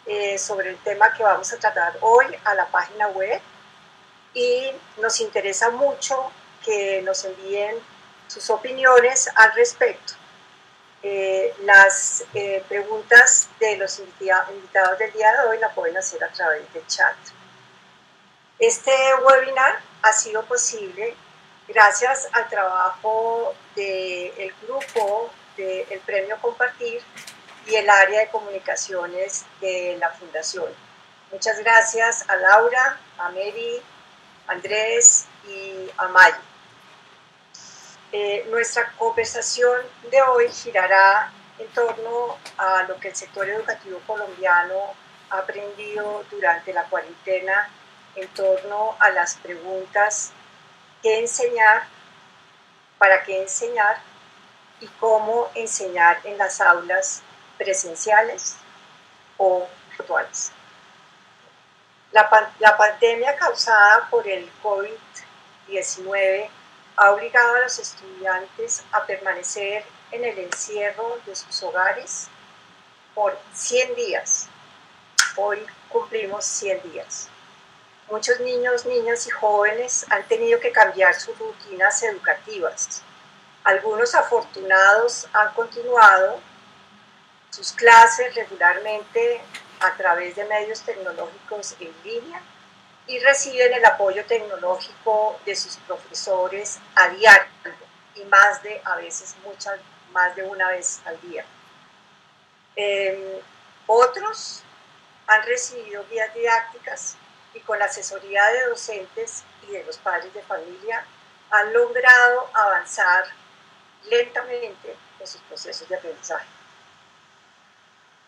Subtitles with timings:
[0.06, 3.41] eh, sobre el tema que vamos a tratar hoy a la página web
[4.34, 6.31] y nos interesa mucho
[6.64, 7.77] que nos envíen
[8.27, 10.14] sus opiniones al respecto.
[11.02, 16.28] Eh, las eh, preguntas de los invitados del día de hoy la pueden hacer a
[16.28, 17.14] través del chat.
[18.58, 18.92] Este
[19.24, 21.14] webinar ha sido posible
[21.69, 27.00] gracias al trabajo del grupo del Premio Compartir
[27.66, 30.72] y el área de comunicaciones de la Fundación.
[31.31, 33.82] Muchas gracias a Laura, a Mary,
[34.48, 36.47] a Andrés y a Mayo.
[38.10, 44.94] Eh, nuestra conversación de hoy girará en torno a lo que el sector educativo colombiano
[45.28, 47.69] ha aprendido durante la cuarentena
[48.14, 50.32] en torno a las preguntas
[51.02, 51.82] qué enseñar,
[52.96, 53.98] para qué enseñar
[54.80, 57.22] y cómo enseñar en las aulas
[57.58, 58.56] presenciales
[59.36, 60.50] o virtuales.
[62.12, 66.48] La, la pandemia causada por el COVID-19
[66.98, 72.26] ha obligado a los estudiantes a permanecer en el encierro de sus hogares
[73.14, 74.48] por 100 días.
[75.37, 77.28] Hoy cumplimos 100 días.
[78.10, 83.03] Muchos niños, niñas y jóvenes han tenido que cambiar sus rutinas educativas.
[83.62, 86.41] Algunos afortunados han continuado
[87.50, 89.41] sus clases regularmente
[89.78, 92.42] a través de medios tecnológicos en línea
[93.08, 97.50] y reciben el apoyo tecnológico de sus profesores a diario
[98.14, 99.80] y más de, a veces, muchas,
[100.12, 101.44] más de una vez al día.
[102.76, 103.41] Em,
[103.86, 104.62] otros
[105.26, 107.16] han recibido guías didácticas
[107.54, 111.04] y con la asesoría de docentes y de los padres de familia
[111.50, 113.25] han logrado avanzar
[114.04, 116.46] lentamente en sus procesos de aprendizaje.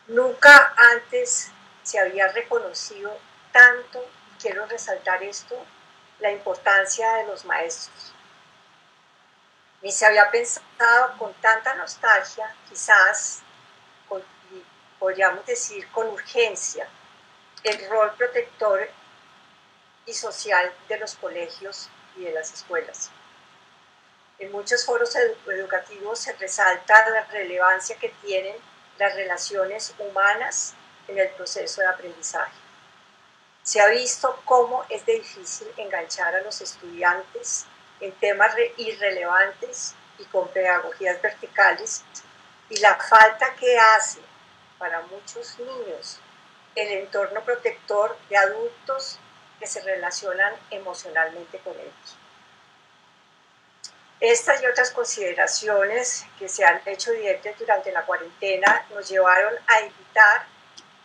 [0.07, 1.51] Nunca antes
[1.83, 3.17] se había reconocido
[3.53, 4.05] tanto
[4.41, 5.57] quiero resaltar esto,
[6.21, 8.13] la importancia de los maestros.
[9.83, 13.41] Ni se había pensado con tanta nostalgia, quizás,
[14.99, 16.87] podríamos decir con urgencia,
[17.65, 18.89] el rol protector
[20.07, 23.11] y social de los colegios y de las escuelas.
[24.39, 28.57] En muchos foros educativos se resalta la relevancia que tienen
[28.99, 30.75] las relaciones humanas
[31.09, 32.60] en el proceso de aprendizaje.
[33.63, 37.67] Se ha visto cómo es difícil enganchar a los estudiantes
[38.01, 42.03] en temas irrelevantes y con pedagogías verticales
[42.71, 44.21] y la falta que hace
[44.79, 46.19] para muchos niños
[46.75, 49.19] el entorno protector de adultos
[49.59, 52.17] que se relacionan emocionalmente con ellos.
[54.21, 59.81] Estas y otras consideraciones que se han hecho evidentes durante la cuarentena nos llevaron a
[59.81, 60.47] invitar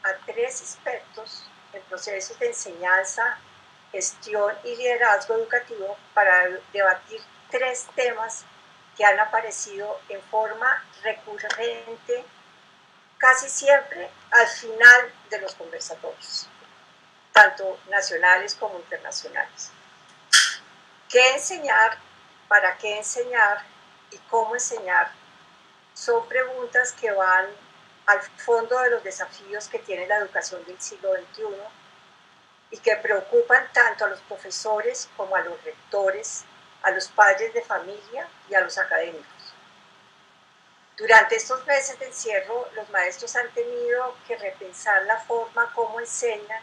[0.04, 1.44] a tres expertos
[1.75, 3.38] en procesos de enseñanza,
[3.92, 8.44] gestión y liderazgo educativo para debatir tres temas
[8.98, 12.25] que han aparecido en forma recurrente
[13.18, 16.48] casi siempre al final de los conversatorios,
[17.31, 19.71] tanto nacionales como internacionales.
[21.10, 21.98] ¿Qué enseñar?
[22.48, 23.63] ¿Para qué enseñar?
[24.12, 25.12] ¿Y cómo enseñar?
[25.94, 27.48] Son preguntas que van
[28.06, 31.44] al fondo de los desafíos que tiene la educación del siglo XXI
[32.72, 36.44] y que preocupan tanto a los profesores como a los rectores,
[36.84, 39.25] a los padres de familia y a los académicos.
[40.98, 46.62] Durante estos meses de encierro, los maestros han tenido que repensar la forma como enseñan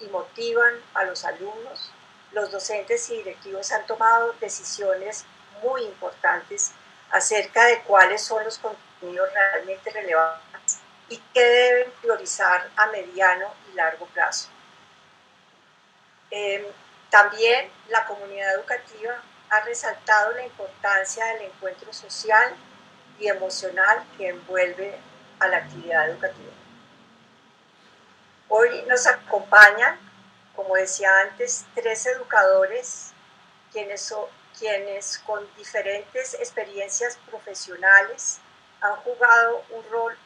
[0.00, 1.90] y motivan a los alumnos.
[2.32, 5.24] Los docentes y directivos han tomado decisiones
[5.62, 6.72] muy importantes
[7.10, 10.43] acerca de cuáles son los contenidos realmente relevantes
[11.08, 14.48] y qué deben priorizar a mediano y largo plazo.
[16.30, 16.64] Em,
[17.10, 22.54] también la comunidad educativa ha resaltado la importancia del encuentro social
[23.18, 24.98] y emocional que envuelve
[25.38, 26.52] a la actividad educativa.
[28.48, 29.98] Hoy nos acompañan,
[30.56, 33.12] como decía antes, tres educadores
[33.72, 34.14] quienes,
[34.58, 38.40] quienes con diferentes experiencias profesionales
[38.80, 40.16] han jugado un rol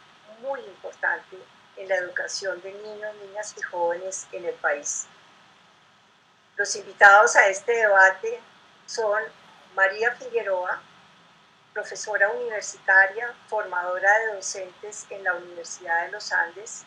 [0.40, 1.37] muy importante
[1.76, 5.06] en la educación de niños, niñas y jóvenes en el país.
[6.56, 8.40] Los invitados a este debate
[8.87, 9.23] son
[9.75, 10.82] María Figueroa,
[11.73, 16.84] profesora universitaria, formadora de docentes en la Universidad de los Andes,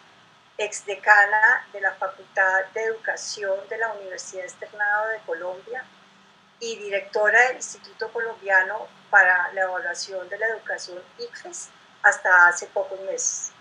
[0.57, 5.85] exdecana de la Facultad de Educación de la Universidad Externado de Colombia
[6.59, 11.69] y directora del Instituto Colombiano para la Evaluación de la Educación ICFES
[12.03, 13.51] hasta hace pocos meses.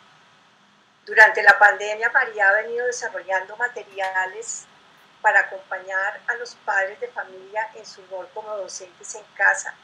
[1.07, 4.67] Durante la pandemia, María ha venido desarrollando materiales
[5.23, 9.75] para acompañar a los padres de familia en su rol como docentes en casa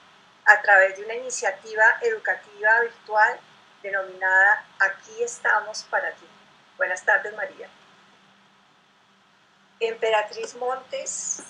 [0.45, 3.39] a través de una iniciativa educativa virtual
[3.83, 6.27] denominada Aquí estamos para ti.
[6.77, 7.69] Buenas tardes, María.
[9.81, 11.43] Emperatriz Montes,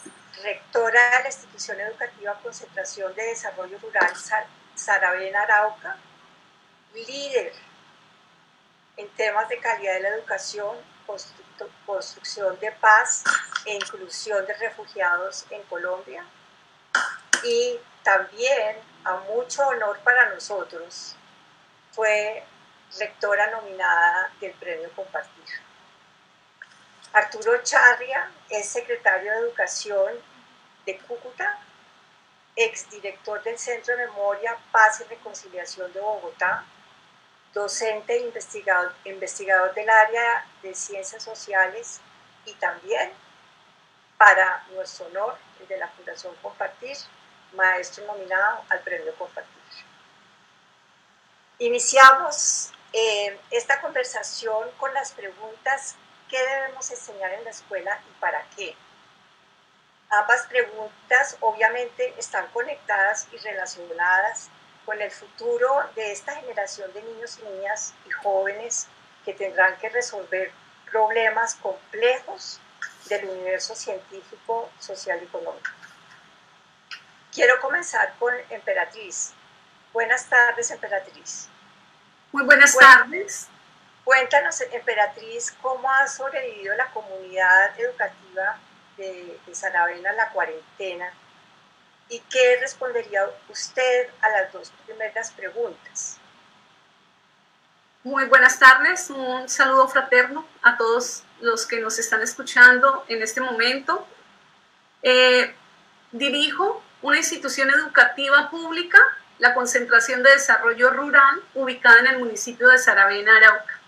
[0.43, 4.13] rectora de la institución educativa Concentración de Desarrollo Rural
[4.75, 5.97] Saravena Arauca,
[7.05, 7.53] líder
[8.97, 10.77] en temas de calidad de la educación,
[11.85, 13.25] construcción de paz
[13.65, 16.25] e inclusión de refugiados en Colombia.
[17.43, 21.15] Y también, a mucho honor para nosotros,
[21.93, 22.43] fue
[22.99, 25.45] rectora nominada del Premio Compartir.
[27.13, 30.15] Arturo Charria es secretario de Educación
[30.85, 31.59] de Cúcuta,
[32.55, 36.65] exdirector del Centro de Memoria, Paz y Reconciliación de Bogotá,
[37.57, 42.03] docente e investigador, investigador del área de ciencias sociales
[42.45, 43.11] y también,
[44.19, 46.97] para nuestro honor, el de la Fundación Compartir,
[47.55, 49.53] maestro nominado al Premio Compartir.
[51.59, 55.97] Iniciamos eh, esta conversación con las preguntas
[56.29, 58.77] ¿qué debemos enseñar en la escuela y para qué?
[60.11, 64.51] Ambas preguntas obviamente están conectadas y relacionadas
[64.87, 68.87] con el futuro de esta generación de niños y niñas y jóvenes
[69.25, 70.53] que tendrán que resolver
[70.91, 72.61] problemas complejos
[73.09, 75.71] del universo científico, social y económico.
[77.35, 79.33] Quiero comenzar con Emperatriz.
[79.93, 81.49] Buenas tardes, Emperatriz.
[82.31, 83.49] Muy buenas tardes.
[84.05, 88.57] Cuéntanos, Emperatriz, cómo ha sobrevivido la comunidad educativa
[88.97, 91.13] de, de Saravena a la cuarentena
[92.09, 96.19] ¿Y qué respondería usted a las dos primeras preguntas?
[98.05, 103.41] Muy buenas tardes, un saludo fraterno a todos los que nos están escuchando en este
[103.41, 104.07] momento.
[105.03, 105.53] Eh,
[106.13, 108.99] dirijo una institución educativa pública,
[109.39, 113.81] la Concentración de Desarrollo Rural, ubicada en el municipio de Saravena, Arauca.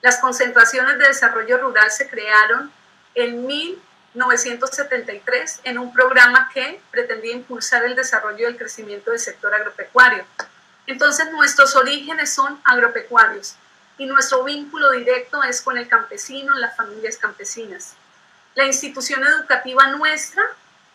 [0.00, 2.72] Las concentraciones de desarrollo rural se crearon
[3.14, 3.82] en 1000
[4.14, 10.24] 1973 en un programa que pretendía impulsar el desarrollo y el crecimiento del sector agropecuario.
[10.86, 13.54] Entonces nuestros orígenes son agropecuarios
[13.98, 17.94] y nuestro vínculo directo es con el campesino, las familias campesinas.
[18.54, 20.42] La institución educativa nuestra,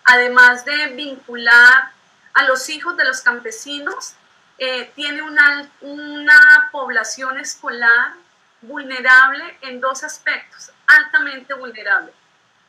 [0.04, 1.92] además de vincular
[2.34, 4.16] a los hijos de los campesinos,
[4.58, 8.14] eh, tiene una, una población escolar
[8.62, 12.12] vulnerable en dos aspectos, altamente vulnerable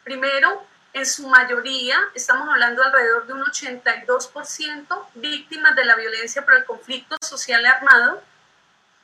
[0.06, 6.54] Primero, en su mayoría, estamos hablando alrededor de un 82% víctimas de la violencia por
[6.54, 8.22] el conflicto social armado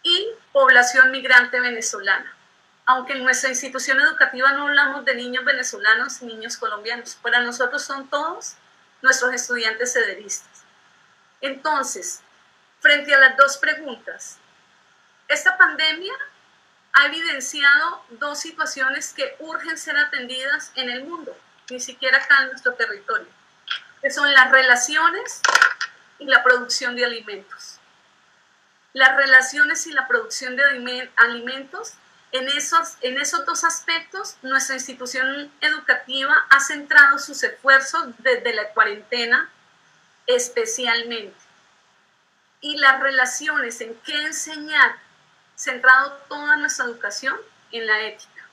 [0.05, 2.33] y población migrante venezolana.
[2.87, 7.83] Aunque en nuestra institución educativa no hablamos de niños venezolanos y niños colombianos, para nosotros
[7.83, 8.55] son todos
[9.03, 10.63] nuestros estudiantes cederistas.
[11.41, 12.21] Entonces,
[12.79, 14.39] frente a las dos preguntas,
[15.27, 16.15] esta pandemia
[16.93, 21.37] ha evidenciado dos situaciones que urgen ser atendidas en el mundo,
[21.71, 23.29] ni siquiera acá en nuestro territorio,
[24.01, 25.41] que son las relaciones
[26.19, 27.79] y la producción de alimentos.
[28.93, 31.95] Las relaciones y la producción de alimentos,
[32.33, 38.69] en esos, en esos dos aspectos, nuestra institución educativa ha centrado sus esfuerzos desde la
[38.71, 39.51] cuarentena
[40.27, 41.37] especialmente.
[42.61, 44.97] Y las relaciones en qué enseñar
[45.63, 47.37] centrado toda nuestra educación
[47.71, 48.49] en la ética,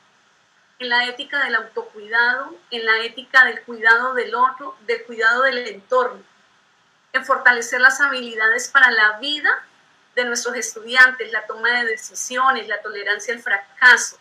[0.77, 5.57] en la ética del autocuidado, en la ética del cuidado del otro, del cuidado del
[5.57, 6.21] entorno,
[7.13, 9.49] en fortalecer las habilidades para la vida
[10.15, 14.19] de nuestros estudiantes, la toma de decisiones, la tolerancia al fracaso.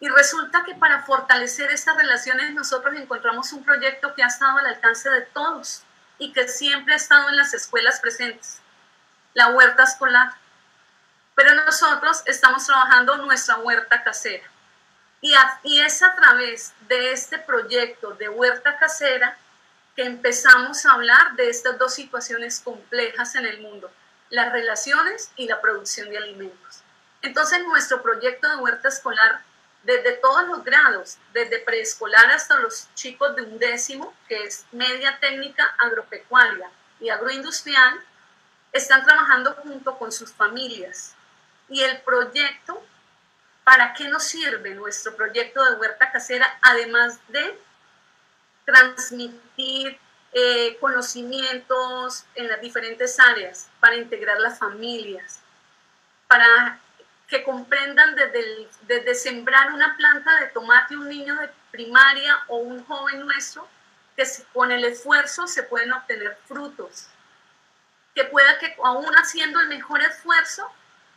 [0.00, 4.66] Y resulta que para fortalecer estas relaciones nosotros encontramos un proyecto que ha estado al
[4.66, 5.82] alcance de todos
[6.18, 8.62] y que siempre ha estado en las escuelas presentes
[9.34, 10.41] la huerta escolar.
[11.34, 14.44] Pero nosotros estamos trabajando nuestra huerta casera.
[15.20, 19.38] Y, y es a través de este proyecto de huerta casera
[19.94, 23.90] que empezamos a hablar de estas dos situaciones complejas en el mundo,
[24.30, 26.82] las relaciones y la producción de alimentos.
[27.20, 29.42] Entonces, nuestro proyecto de huerta escolar,
[29.84, 35.18] desde todos los grados, desde preescolar hasta los chicos de un décimo, que es media
[35.20, 36.68] técnica agropecuaria
[37.00, 38.00] y agroindustrial,
[38.72, 41.14] están trabajando junto con sus familias.
[41.68, 42.82] Y el proyecto,
[43.64, 46.58] ¿para qué nos sirve nuestro proyecto de huerta casera?
[46.62, 47.58] Además de
[48.64, 49.98] transmitir
[50.32, 55.40] eh, conocimientos en las diferentes áreas, para integrar las familias,
[56.28, 56.78] para
[57.28, 62.84] que comprendan desde, desde sembrar una planta de tomate un niño de primaria o un
[62.84, 63.66] joven nuestro,
[64.16, 67.08] que con el esfuerzo se pueden obtener frutos
[68.14, 70.70] que pueda que aún haciendo el mejor esfuerzo,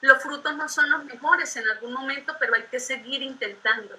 [0.05, 3.97] los frutos no son los mejores en algún momento, pero hay que seguir intentando.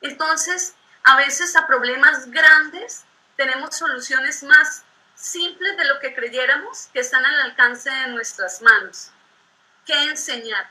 [0.00, 3.04] Entonces, a veces a problemas grandes
[3.36, 9.10] tenemos soluciones más simples de lo que creyéramos que están al alcance de nuestras manos.
[9.84, 10.68] ¿Qué enseñar?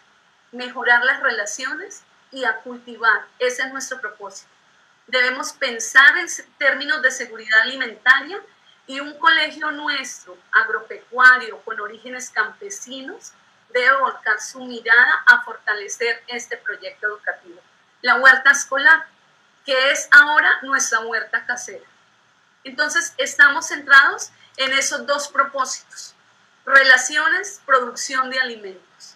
[0.51, 3.25] Mejorar las relaciones y a cultivar.
[3.39, 4.49] Ese es nuestro propósito.
[5.07, 8.41] Debemos pensar en términos de seguridad alimentaria
[8.87, 13.33] y un colegio nuestro, agropecuario, con orígenes campesinos,
[13.75, 17.61] debe volcar su mirada a fortalecer este proyecto educativo.
[18.01, 19.05] La huerta escolar,
[19.65, 21.85] que es ahora nuestra huerta casera.
[22.63, 26.15] Entonces, estamos centrados en esos dos propósitos,
[26.65, 29.15] relaciones, producción de alimentos.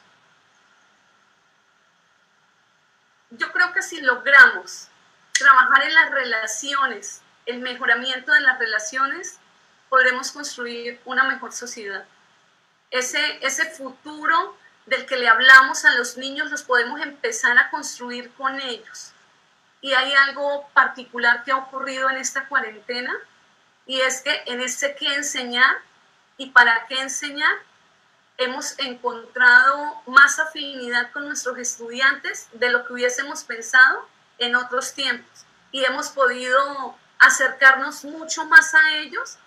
[3.30, 4.90] Yo creo que si logramos
[5.32, 9.40] trabajar en las relaciones, el mejoramiento de las relaciones,
[9.88, 12.06] podremos construir una mejor sociedad.
[12.92, 18.32] Ese, ese futuro del que le hablamos a los niños los podemos empezar a construir
[18.34, 19.12] con ellos.
[19.82, 23.14] Y hay algo particular que ha ocurrido en esta cuarentena
[23.86, 25.78] y es que en ese qué enseñar
[26.38, 27.54] y para qué enseñar
[28.38, 35.46] hemos encontrado más afinidad con nuestros estudiantes de lo que hubiésemos pensado en otros tiempos
[35.72, 39.38] y hemos podido acercarnos mucho más a ellos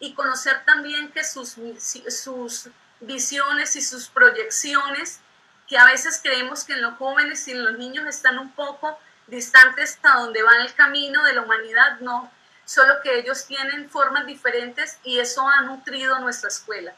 [0.00, 1.56] y conocer también que sus,
[2.08, 2.68] sus
[3.00, 5.20] visiones y sus proyecciones,
[5.68, 8.98] que a veces creemos que en los jóvenes y en los niños están un poco
[9.26, 12.30] distantes hasta donde va el camino de la humanidad, no,
[12.64, 16.94] solo que ellos tienen formas diferentes y eso ha nutrido nuestra escuela.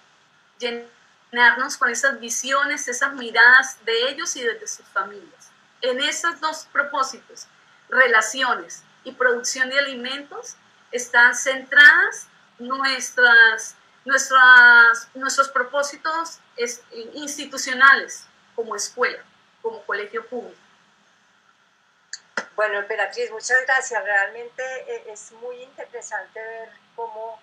[0.58, 5.50] Llenarnos con esas visiones, esas miradas de ellos y desde sus familias.
[5.82, 7.46] En esos dos propósitos,
[7.88, 10.56] relaciones y producción de alimentos,
[10.92, 12.28] están centradas
[12.58, 16.40] nuestras, nuestras, nuestros propósitos
[17.14, 19.22] institucionales como escuela,
[19.60, 20.60] como colegio público.
[22.54, 24.04] Bueno, Emperatriz, muchas gracias.
[24.04, 27.40] Realmente eh, es muy interesante ver cómo,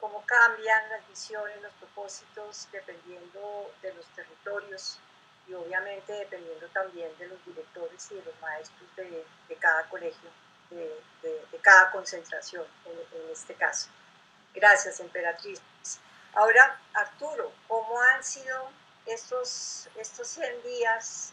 [0.00, 4.98] cómo cambian las visiones, los propósitos, dependiendo de los territorios
[5.46, 10.30] y obviamente dependiendo también de los directores y de los maestros de, de cada colegio,
[10.70, 10.92] de,
[11.62, 13.88] cada concentración en, en este caso.
[14.54, 15.60] Gracias, emperatriz.
[16.34, 18.70] Ahora, Arturo, ¿cómo han sido
[19.06, 21.32] estos, estos 100 días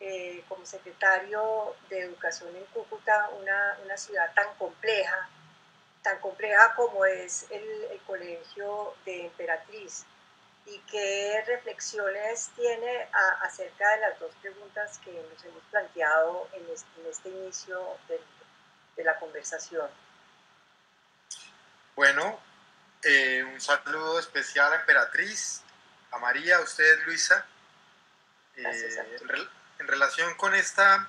[0.00, 5.28] eh, como secretario de Educación en Cúcuta, una, una, ciudad tan compleja,
[6.02, 10.04] tan compleja como es el, colegio de Emperatriz?
[10.66, 13.08] ¿Y qué reflexiones tiene
[13.42, 18.20] acerca de las dos preguntas que nos hemos planteado en este, este inicio de,
[18.96, 19.88] de la conversación?
[21.94, 22.38] Bueno,
[23.02, 25.62] eh, un saludo especial a Emperatriz,
[26.10, 27.46] a María, a usted, Luisa.
[28.56, 28.98] Eh,
[29.78, 31.08] en, relación con esta,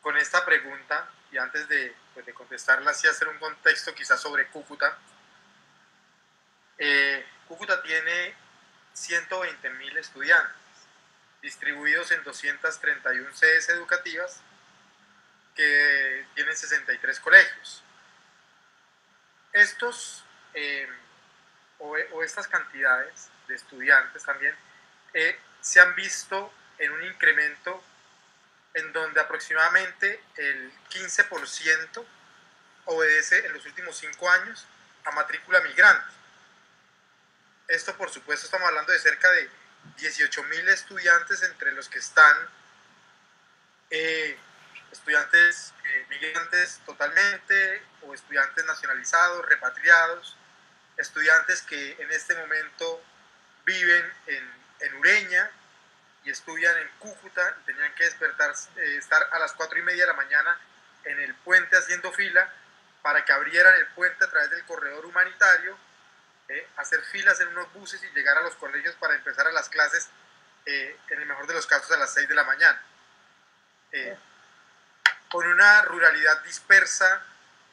[0.00, 4.48] con esta pregunta, y antes de, pues, de contestarla, sí hacer un contexto quizás sobre
[4.48, 4.98] Cúcuta.
[6.78, 8.34] Eh, Cúcuta tiene
[8.94, 10.56] 120 mil estudiantes
[11.42, 14.40] distribuidos en 231 sedes educativas
[15.54, 17.82] que tienen 63 colegios.
[19.52, 20.88] Estos eh,
[21.78, 24.54] o, estas cantidades de estudiantes también
[25.14, 27.82] eh, se han visto en un incremento
[28.74, 32.04] en donde aproximadamente el 15%
[32.86, 34.66] obedece en los últimos cinco años
[35.04, 36.06] a matrícula migrante.
[37.68, 39.50] Esto, por supuesto, estamos hablando de cerca de
[39.98, 42.36] 18 mil estudiantes entre los que están
[43.90, 44.38] eh,
[44.90, 45.74] estudiantes
[46.08, 50.36] migrantes totalmente o estudiantes nacionalizados, repatriados,
[50.96, 53.02] estudiantes que en este momento
[53.64, 55.50] viven en, en, Ureña
[56.24, 60.12] y estudian en Cúcuta, tenían que despertar, eh, estar a las cuatro y media de
[60.12, 60.58] la mañana
[61.04, 62.52] en el puente haciendo fila
[63.02, 65.76] para que abrieran el puente a través del corredor humanitario,
[66.48, 69.68] eh, hacer filas en unos buses y llegar a los colegios para empezar a las
[69.68, 70.08] clases,
[70.66, 72.80] eh, en el mejor de los casos, a las 6 de la mañana.
[75.28, 77.22] con una ruralidad dispersa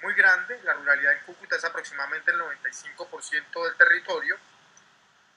[0.01, 4.37] muy grande, la ruralidad en Cúcuta es aproximadamente el 95% del territorio,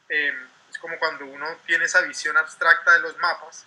[0.08, 3.66] em, es como cuando uno tiene esa visión abstracta de los mapas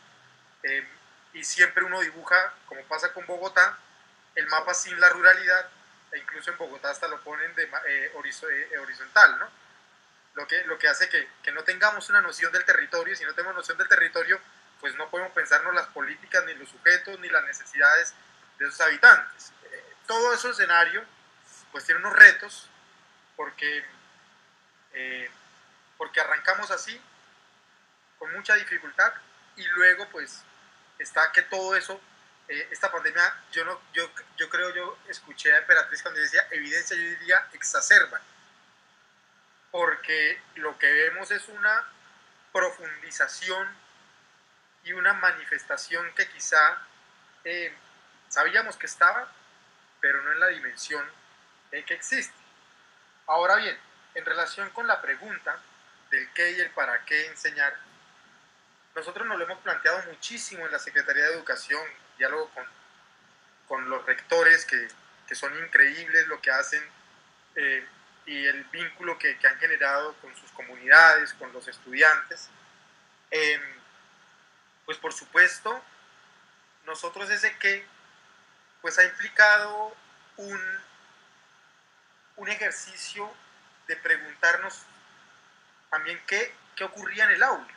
[0.63, 0.87] em,
[1.33, 3.77] y siempre uno dibuja, como pasa con Bogotá,
[4.35, 5.69] el mapa sin la ruralidad,
[6.11, 9.49] e incluso en Bogotá hasta lo ponen de, eh, eh, horizontal, ¿no?
[10.33, 13.23] Lo que, lo que hace que, que, no tengamos una noción del territorio, y si
[13.23, 14.39] no tenemos noción del territorio,
[14.79, 18.13] pues no podemos pensarnos las políticas, ni los sujetos, ni las necesidades
[18.57, 19.51] de esos habitantes.
[20.05, 21.03] Eh, todo ese escenario,
[21.71, 22.69] pues tiene unos retos,
[23.35, 23.83] porque,
[25.97, 26.99] porque arrancamos así,
[28.17, 29.13] con mucha dificultad,
[29.55, 30.43] y luego pues
[30.99, 31.99] está que todo eso
[32.47, 36.95] eh, esta pandemia, yo, no, yo, yo creo, yo escuché a Emperatriz cuando decía evidencia,
[36.95, 38.21] yo diría exacerba,
[39.71, 41.83] porque lo que vemos es una
[42.53, 43.67] profundización
[44.83, 46.77] y una manifestación que quizá
[47.43, 47.75] eh,
[48.29, 49.27] sabíamos que estaba,
[50.05, 51.03] pero no en la dimensión
[51.71, 52.35] en que existe.
[53.25, 53.75] Ahora bien,
[54.13, 55.59] en relación con la pregunta
[56.11, 57.75] del qué y el para qué enseñar,
[58.93, 61.81] nosotros nos lo hemos planteado muchísimo en la Secretaría de Educación,
[62.19, 62.65] diálogo con,
[63.67, 64.87] con los rectores que,
[65.27, 66.83] que, son increíbles lo que hacen
[67.55, 67.83] eh,
[68.27, 72.51] y el vínculo que, han generado con sus comunidades, con los estudiantes.
[73.31, 73.61] Em,
[74.85, 75.83] pues por supuesto,
[76.85, 77.94] nosotros ese que
[78.85, 79.97] pues ha implicado
[80.37, 80.61] un,
[82.35, 83.27] un ejercicio
[83.87, 84.83] de preguntarnos
[85.89, 87.73] también qué, qué ocurría en el aula.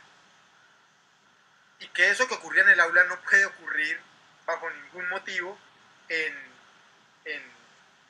[1.79, 3.99] Y que eso que ocurría en el aula no puede ocurrir
[4.45, 5.57] bajo ningún motivo
[6.09, 6.31] en,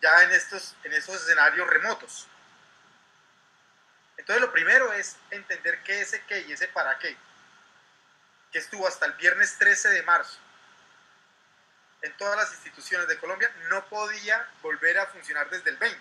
[0.01, 2.27] ya en estos, en escenarios remotos.
[4.17, 7.15] Entonces lo primero es entender qué ese qué y ese para qué,
[8.51, 10.38] que estuvo hasta el viernes 13 de marzo
[12.01, 15.99] en todas las instituciones de Colombia, no podía volver a funcionar desde el 20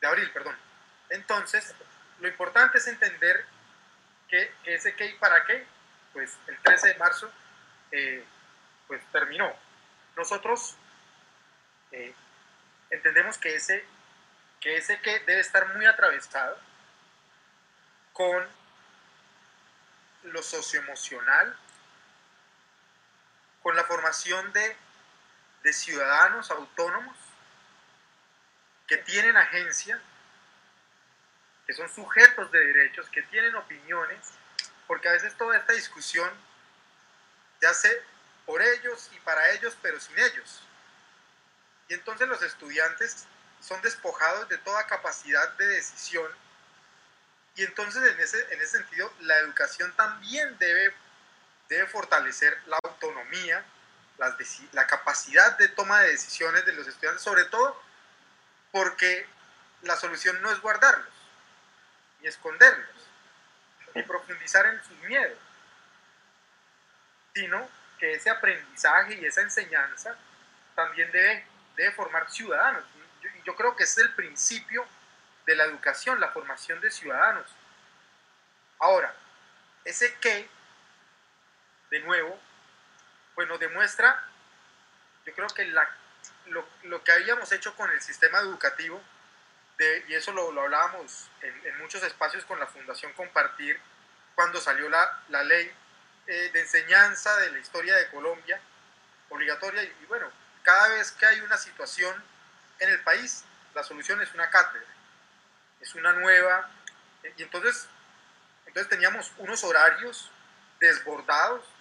[0.00, 0.56] de abril, perdón.
[1.10, 1.74] Entonces,
[2.20, 3.44] lo importante es entender
[4.28, 5.66] que, ese qué y para qué,
[6.12, 7.30] pues el 13 de marzo
[7.90, 8.24] eh,
[8.86, 9.54] pues terminó.
[10.16, 10.76] Nosotros
[11.92, 12.14] eh,
[12.90, 13.84] entendemos que ese,
[14.60, 16.58] que ese que debe estar muy atravesado
[18.12, 18.46] con
[20.24, 21.56] lo socioemocional,
[23.64, 24.76] con la formación de,
[25.62, 27.16] de ciudadanos autónomos
[28.86, 29.98] que tienen agencia,
[31.66, 34.20] que son sujetos de derechos, que tienen opiniones,
[34.86, 36.30] porque a veces toda esta discusión
[37.62, 38.02] ya hace
[38.44, 40.62] por ellos y para ellos, pero sin ellos.
[41.88, 43.26] Y entonces los estudiantes
[43.60, 46.30] son despojados de toda capacidad de decisión.
[47.56, 50.92] Y entonces en ese, en ese sentido la educación también debe,
[51.70, 53.64] debe fortalecer la autonomía,
[54.72, 57.80] la capacidad de toma de decisiones de los estudiantes, sobre todo
[58.72, 59.26] porque
[59.82, 61.12] la solución no es guardarlos,
[62.20, 62.88] ni esconderlos,
[63.94, 65.38] ni profundizar en sus miedos
[67.34, 70.16] sino que ese aprendizaje y esa enseñanza
[70.74, 71.44] también debe,
[71.76, 72.84] debe formar ciudadanos.
[73.20, 74.86] Yo, yo creo que ese es el principio
[75.44, 77.46] de la educación, la formación de ciudadanos.
[78.78, 79.14] Ahora,
[79.84, 80.48] ese qué,
[81.90, 82.38] de nuevo,
[83.34, 84.22] pues nos demuestra,
[85.26, 85.64] yo creo que
[86.46, 89.02] lo, que habíamos hecho con el sistema educativo,
[90.08, 93.78] y eso lo, lo hablábamos en, muchos espacios con la Fundación Compartir,
[94.34, 95.72] cuando salió la, la ley
[96.26, 98.60] eh, de enseñanza de la historia de Colombia,
[99.28, 100.30] obligatoria, y, bueno,
[100.62, 102.22] cada vez que hay una situación
[102.78, 103.44] en el país,
[103.74, 104.86] la solución es una cátedra,
[105.80, 106.70] es una nueva,
[107.36, 107.88] y entonces,
[108.66, 110.30] entonces teníamos unos horarios
[110.78, 111.73] desbordados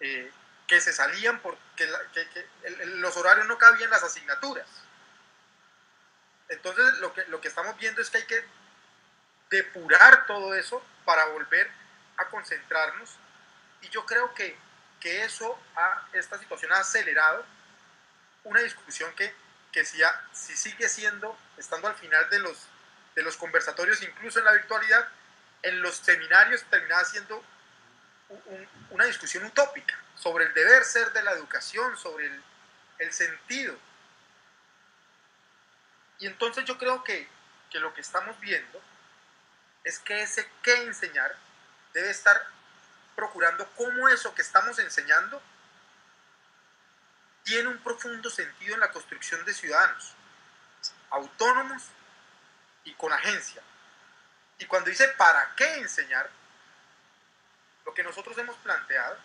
[0.00, 0.30] eh,
[0.66, 1.86] que se salían porque
[2.84, 4.66] los horarios no cabían las asignaturas.
[6.48, 8.44] Entonces lo que, lo que estamos viendo es que hay que
[9.50, 11.70] depurar todo eso para volver
[12.18, 13.16] a concentrarnos
[13.80, 14.56] y yo creo que,
[15.00, 15.58] que eso,
[16.12, 17.44] esta situación ha acelerado
[18.44, 19.34] una discusión que,
[19.72, 20.00] que si,
[20.32, 22.66] si sigue siendo, estando al final de los,
[23.14, 25.08] de los conversatorios, incluso en la virtualidad,
[25.62, 27.42] en los seminarios terminaba siendo
[28.90, 32.26] una discusión utópica sobre el deber ser de la educación, sobre
[32.98, 33.76] el, sentido.
[36.18, 37.28] Y entonces yo creo que,
[37.70, 38.82] que, lo que estamos viendo
[39.84, 41.34] es que ese qué enseñar
[41.94, 42.36] debe estar
[43.14, 45.40] procurando cómo eso que estamos enseñando
[47.44, 50.14] tiene un profundo sentido en la construcción de ciudadanos
[51.10, 51.82] autónomos
[52.84, 53.62] y con agencia.
[54.58, 56.28] Y cuando dice para qué enseñar,
[57.88, 59.16] lo que nosotros hemos planteado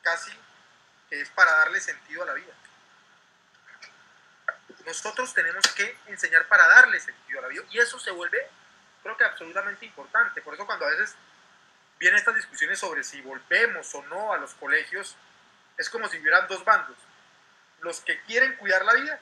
[0.00, 0.32] casi
[1.10, 2.54] es para darle sentido a la vida.
[4.86, 8.48] Nosotros tenemos que enseñar para darle sentido a la vida y eso se vuelve,
[9.02, 10.40] creo que absolutamente importante.
[10.40, 11.14] Por eso cuando a veces
[11.98, 15.14] vienen estas discusiones sobre si volvemos o no a los colegios,
[15.76, 16.96] es como si hubieran dos bandos.
[17.82, 19.20] Los que quieren cuidar la vida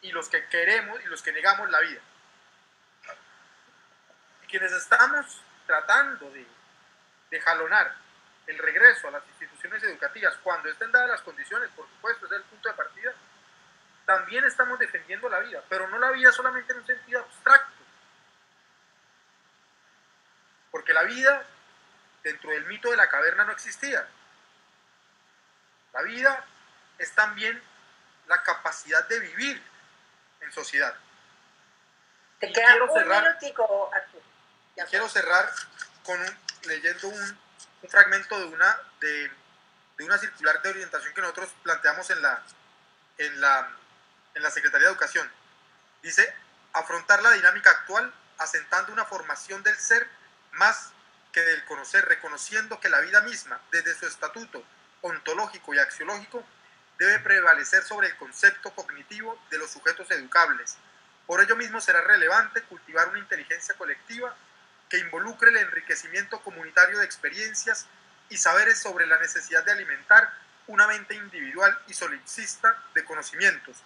[0.00, 2.00] y los que queremos y los que negamos la vida.
[4.42, 6.46] Y quienes estamos tratando de,
[7.32, 7.94] de jalonar
[8.46, 12.42] el regreso a las instituciones educativas cuando estén dadas las condiciones, por supuesto, es el
[12.42, 13.12] punto de partida,
[14.04, 17.82] también estamos defendiendo la vida, pero no la vida solamente en un sentido abstracto.
[20.70, 21.42] Porque la vida
[22.22, 24.06] dentro del mito de la caverna no existía.
[25.94, 26.44] La vida
[26.98, 27.62] es también
[28.26, 29.62] la capacidad de vivir
[30.40, 30.94] en sociedad.
[32.40, 33.90] Te queda quiero un cerrar, minutico,
[34.90, 35.50] Quiero cerrar
[36.04, 36.18] con
[36.66, 37.38] leyendo un,
[37.82, 39.30] un, fragmento de una, de,
[40.00, 42.42] una circular de orientación que nosotros planteamos en la,
[43.18, 43.70] en, la,
[44.34, 45.30] en la Secretaría de Educación.
[46.02, 46.34] Dice,
[46.72, 50.08] afrontar la dinámica actual asentando una formación del ser
[50.52, 50.90] más
[51.32, 54.62] que del conocer, reconociendo que la vida misma, desde su estatuto
[55.00, 56.44] ontológico y axiológico,
[56.98, 60.76] debe prevalecer sobre el concepto cognitivo de los sujetos educables.
[61.26, 64.36] Por ello mismo será relevante cultivar una inteligencia colectiva
[64.92, 67.86] que involucre el enriquecimiento comunitario de experiencias
[68.28, 70.30] y saberes sobre la necesidad de alimentar
[70.66, 73.78] una mente individual y solipsista de conocimientos,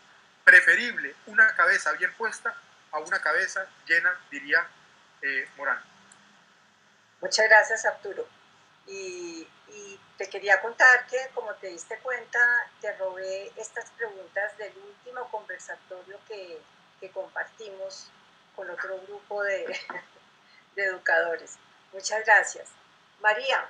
[0.43, 2.57] preferible una cabeza bien puesta
[2.91, 4.67] a una cabeza llena, diría
[5.23, 5.81] eh, Morán.
[7.21, 8.27] Muchas gracias, Arturo.
[8.89, 9.47] Y,
[10.19, 12.39] te quería contar que, como te diste cuenta,
[12.81, 16.59] te robé estas preguntas del último conversatorio que,
[16.99, 18.09] que compartimos
[18.55, 19.79] con otro grupo de,
[20.77, 21.59] de, educadores.
[21.93, 22.69] Muchas gracias.
[23.21, 23.69] María,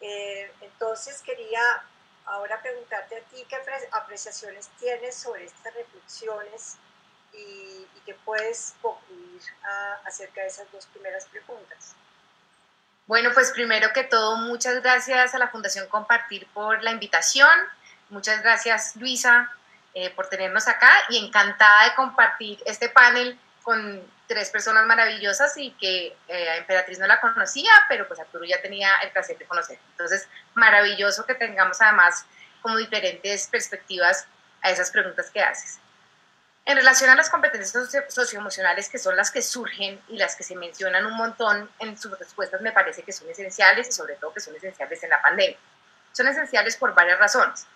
[0.00, 1.60] eh, entonces quería
[2.26, 3.56] ahora preguntarte a ti qué
[3.92, 6.76] apreciaciones tienes sobre estas reflexiones
[7.32, 9.42] y, y qué puedes concluir
[10.04, 11.94] acerca de esas dos primeras preguntas.
[13.06, 17.50] Bueno, pues primero que todo, muchas gracias a la Fundación Compartir por la invitación.
[18.08, 19.50] Muchas gracias, Luisa,
[19.92, 25.72] eh, por tenernos acá y encantada de compartir este panel con tres personas maravillosas y
[25.72, 29.44] que eh, a Emperatriz no la conocía, pero pues Arturo ya tenía el placer de
[29.44, 29.78] conocer.
[29.90, 32.24] Entonces, maravilloso que tengamos además
[32.62, 34.26] como diferentes perspectivas
[34.62, 35.78] a esas preguntas que haces.
[36.66, 40.56] En relación a las competencias socioemocionales, que son las que surgen y las que se
[40.56, 44.40] mencionan un montón en sus respuestas, me parece que son esenciales y sobre todo que
[44.40, 45.58] son esenciales en la pandemia.
[46.12, 47.66] Son esenciales por varias razones.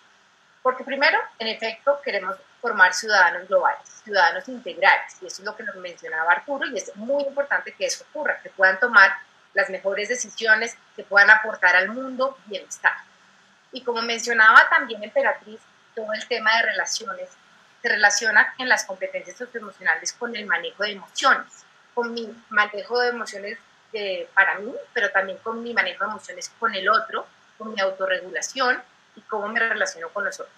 [0.62, 5.62] Porque primero, en efecto, queremos formar ciudadanos globales, ciudadanos integrales, y eso es lo que
[5.62, 9.12] nos mencionaba Arturo, y es muy importante que eso ocurra, que puedan tomar
[9.54, 12.92] las mejores decisiones, que puedan aportar al mundo bienestar.
[13.72, 15.60] Y como mencionaba también Emperatriz,
[15.94, 17.28] todo el tema de relaciones
[17.82, 23.08] se relaciona en las competencias socioemocionales con el manejo de emociones, con mi manejo de
[23.08, 23.58] emociones
[23.92, 27.80] de, para mí, pero también con mi manejo de emociones con el otro, con mi
[27.80, 28.82] autorregulación
[29.16, 30.57] y cómo me relaciono con los otros.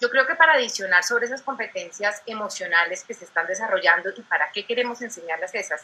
[0.00, 4.50] Yo creo que para adicionar sobre esas competencias emocionales que se están desarrollando y para
[4.50, 5.82] qué queremos enseñarlas esas,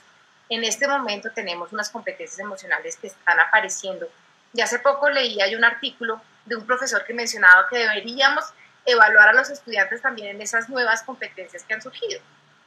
[0.48, 4.08] en este momento tenemos unas competencias emocionales que están apareciendo.
[4.52, 8.44] Y hace poco leía un artículo de un profesor que mencionaba que deberíamos
[8.84, 12.20] evaluar a los estudiantes también en esas nuevas competencias que han surgido.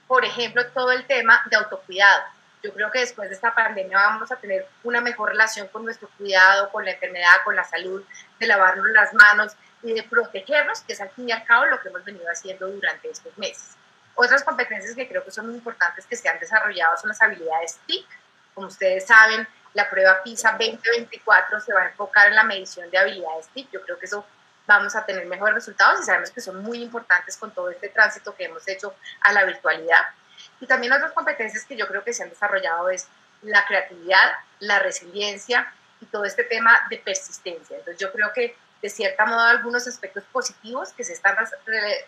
[0.07, 2.23] Por ejemplo, todo el tema de autocuidado.
[2.63, 6.07] Yo creo que después de esta pandemia vamos a tener una mejor relación con nuestro
[6.17, 8.01] cuidado, con la enfermedad, con la salud,
[8.39, 9.53] de lavarnos las manos
[9.83, 12.67] y de protegernos, que es al fin y al cabo lo que hemos venido haciendo
[12.67, 13.75] durante estos meses.
[14.15, 17.79] Otras competencias que creo que son muy importantes que se han desarrollado son las habilidades
[17.85, 18.05] TIC.
[18.53, 22.97] Como ustedes saben, la prueba PISA 2024 se va a enfocar en la medición de
[22.97, 23.71] habilidades TIC.
[23.71, 24.25] Yo creo que eso
[24.67, 28.35] vamos a tener mejores resultados y sabemos que son muy importantes con todo este tránsito
[28.35, 30.03] que hemos hecho a la virtualidad.
[30.59, 33.07] Y también otras competencias que yo creo que se han desarrollado es
[33.41, 37.77] la creatividad, la resiliencia y todo este tema de persistencia.
[37.77, 41.37] Entonces yo creo que de cierta modo algunos aspectos positivos que se están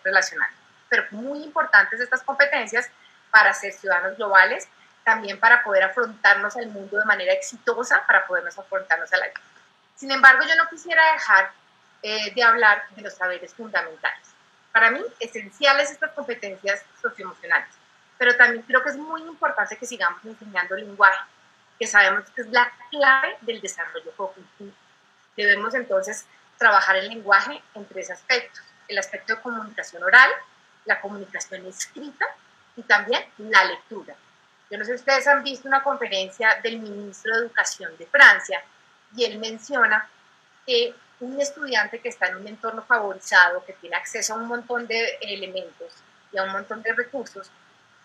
[0.04, 0.54] relacionando,
[0.90, 2.90] pero muy importantes estas competencias
[3.30, 4.68] para ser ciudadanos globales,
[5.02, 9.40] también para poder afrontarnos al mundo de manera exitosa, para podernos afrontarnos a la vida.
[9.94, 11.50] Sin embargo, yo no quisiera dejar
[12.02, 14.28] eh, de hablar de los saberes fundamentales.
[14.70, 17.74] Para mí, esenciales estas competencias socioemocionales,
[18.18, 21.24] pero también creo que es muy importante que sigamos enseñando lenguaje.
[21.78, 24.72] que sabemos que es la clave del desarrollo cognitivo.
[25.36, 26.26] Debemos entonces
[26.58, 28.62] trabajar el lenguaje en tres aspectos.
[28.88, 30.30] El aspecto de comunicación oral,
[30.84, 32.26] la comunicación escrita
[32.76, 34.14] y también la lectura.
[34.70, 38.62] Yo no sé si ustedes han visto una conferencia del ministro de Educación de Francia
[39.16, 40.08] y él menciona
[40.66, 44.86] que un estudiante que está en un entorno favorizado, que tiene acceso a un montón
[44.86, 45.92] de elementos
[46.32, 47.50] y a un montón de recursos,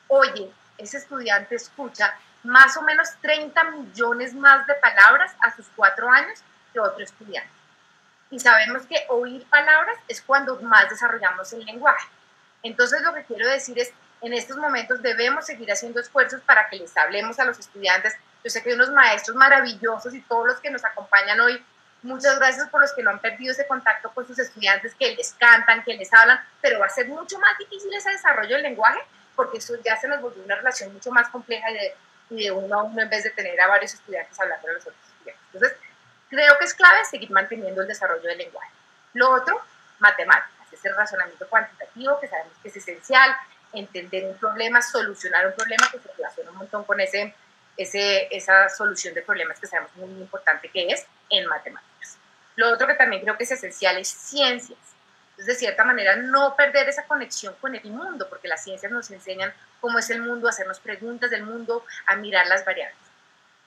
[0.07, 6.09] oye, ese estudiante escucha más o menos 30 millones más de palabras a sus cuatro
[6.09, 6.39] años
[6.73, 7.60] que otro estudiante.
[8.31, 12.07] Y sabemos que oír palabras es cuando más desarrollamos el lenguaje.
[12.63, 13.91] Entonces lo que quiero decir es,
[14.21, 18.13] en estos momentos debemos seguir haciendo esfuerzos para que les hablemos a los estudiantes.
[18.43, 21.63] Yo sé que hay unos maestros maravillosos y todos los que nos acompañan hoy,
[22.03, 25.33] muchas gracias por los que no han perdido ese contacto con sus estudiantes, que les
[25.33, 28.99] cantan, que les hablan, pero va a ser mucho más difícil ese desarrollo del lenguaje
[29.35, 31.95] porque eso ya se nos volvió una relación mucho más compleja de,
[32.29, 35.03] de uno a uno en vez de tener a varios estudiantes hablando a los otros
[35.07, 35.45] estudiantes.
[35.53, 35.77] Entonces,
[36.31, 38.71] creo que es clave seguir manteniendo el desarrollo del lenguaje.
[39.13, 39.61] Lo otro,
[39.99, 43.35] matemáticas, ese razonamiento cuantitativo que sabemos que es esencial,
[43.73, 47.35] entender un problema, solucionar un problema que se relaciona un montón con ese,
[47.77, 52.17] ese, esa solución de problemas que sabemos muy importante que es en matemáticas.
[52.55, 54.79] Lo otro que también creo que es esencial es ciencias.
[55.31, 59.11] Entonces, de cierta manera, no perder esa conexión con el mundo, porque las ciencias nos
[59.11, 63.10] enseñan cómo es el mundo, hacernos preguntas del mundo, a mirar las variables.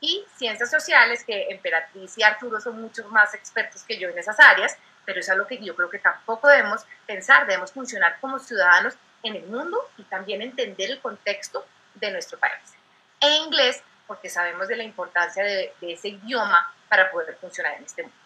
[0.06, 4.38] Y ciencias sociales, que Emperatriz y Arturo son muchos más expertos que yo en esas
[4.38, 8.92] áreas, pero es algo que yo creo que tampoco debemos pensar, debemos funcionar como ciudadanos
[9.22, 12.74] en el mundo y también entender el contexto de nuestro país.
[13.18, 18.02] E inglés, porque sabemos de la importancia de, ese idioma para poder funcionar en este
[18.02, 18.18] mundo.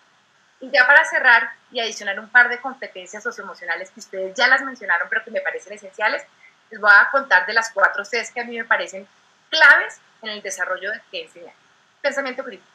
[0.58, 4.62] Y ya para cerrar y adicionar un par de competencias socioemocionales que ustedes ya las
[4.62, 6.24] mencionaron, pero que me parecen esenciales,
[6.70, 9.06] les voy a contar de las cuatro Cs que a mí me parecen
[9.48, 11.54] claves en el desarrollo de qué enseñar.
[12.00, 12.70] Pensamiento crítico.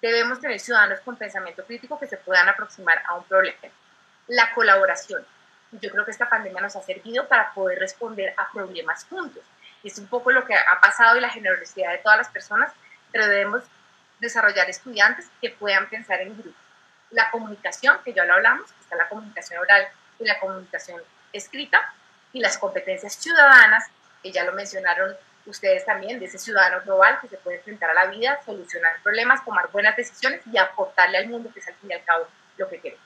[0.00, 3.58] Debemos tener ciudadanos con pensamiento crítico que se puedan aproximar a un problema.
[4.28, 5.24] La colaboración
[5.72, 9.42] yo creo que esta pandemia nos ha servido para poder responder a problemas juntos.
[9.82, 12.72] Es un poco lo que ha pasado y la generosidad de todas las personas,
[13.10, 13.62] pero debemos
[14.20, 16.56] desarrollar estudiantes que puedan pensar en grupo.
[17.10, 21.92] La comunicación, que ya lo hablamos, está la comunicación oral y la comunicación escrita,
[22.34, 23.88] y las competencias ciudadanas,
[24.22, 25.14] que ya lo mencionaron
[25.46, 29.44] ustedes también, de ese ciudadano global que se puede enfrentar a la vida, solucionar problemas,
[29.44, 32.26] tomar buenas decisiones y aportarle al mundo, que es al fin y al cabo
[32.56, 33.04] lo que queremos.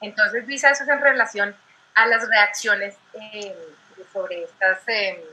[0.00, 1.56] Entonces, Luisa, eso es en relación
[1.94, 3.56] a las reacciones eh,
[4.12, 5.24] sobre estas eh,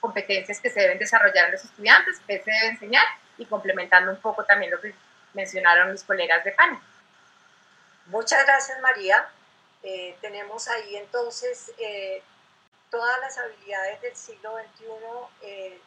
[0.00, 3.04] competencias que se deben desarrollar en los estudiantes, que se debe enseñar
[3.36, 4.94] y complementando un poco también lo que
[5.34, 6.80] mencionaron mis colegas de PANA.
[8.06, 9.28] Muchas gracias María.
[9.82, 11.72] Eh, tenemos ahí entonces
[12.90, 15.78] todas las habilidades del siglo XXI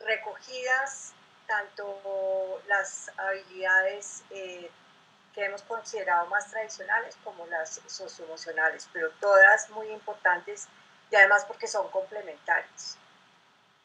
[0.00, 1.12] recogidas,
[1.46, 10.68] tanto las habilidades que hemos considerado más tradicionales como las socioemocionales, pero todas muy importantes
[11.10, 12.96] y además porque son complementarias.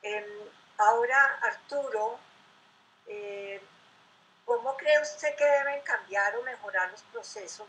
[0.02, 0.24] Em,
[0.78, 2.20] ahora, Arturo,
[3.08, 3.62] eh,
[4.46, 7.68] ¿cómo cree usted que deben cambiar o mejorar los procesos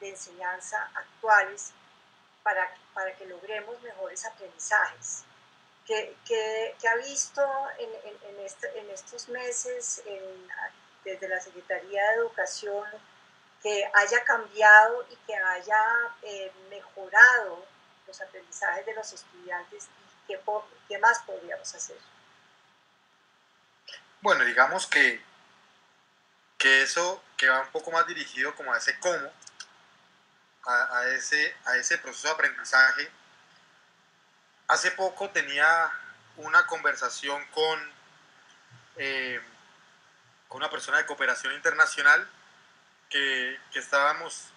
[0.00, 1.72] de enseñanza actuales
[2.42, 5.24] para, para que logremos mejores aprendizajes?
[5.88, 7.42] ¿Qué, ha visto
[7.78, 10.02] en, este, estos meses
[11.02, 12.84] desde la Secretaría de Educación?
[13.62, 15.84] que haya cambiado y que haya
[16.22, 17.66] eh, mejorado
[18.06, 20.40] los aprendizajes de los estudiantes y qué,
[20.88, 21.98] qué, más podríamos hacer.
[24.20, 25.20] Bueno, digamos que,
[26.56, 29.30] que eso que va un poco más dirigido como a ese cómo,
[30.64, 33.10] a, ese, a ese proceso de aprendizaje.
[34.68, 35.90] Hace poco tenía
[36.36, 37.92] una conversación con,
[38.96, 39.40] eh,
[40.46, 42.28] con una persona de cooperación internacional
[43.08, 44.48] que, estábamos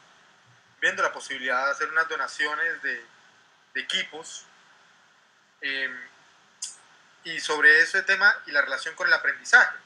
[0.82, 3.06] viendo la posibilidad de hacer unas donaciones de,
[3.76, 4.46] equipos
[5.62, 5.98] em,
[7.24, 9.78] y sobre ese tema y la relación con el aprendizaje.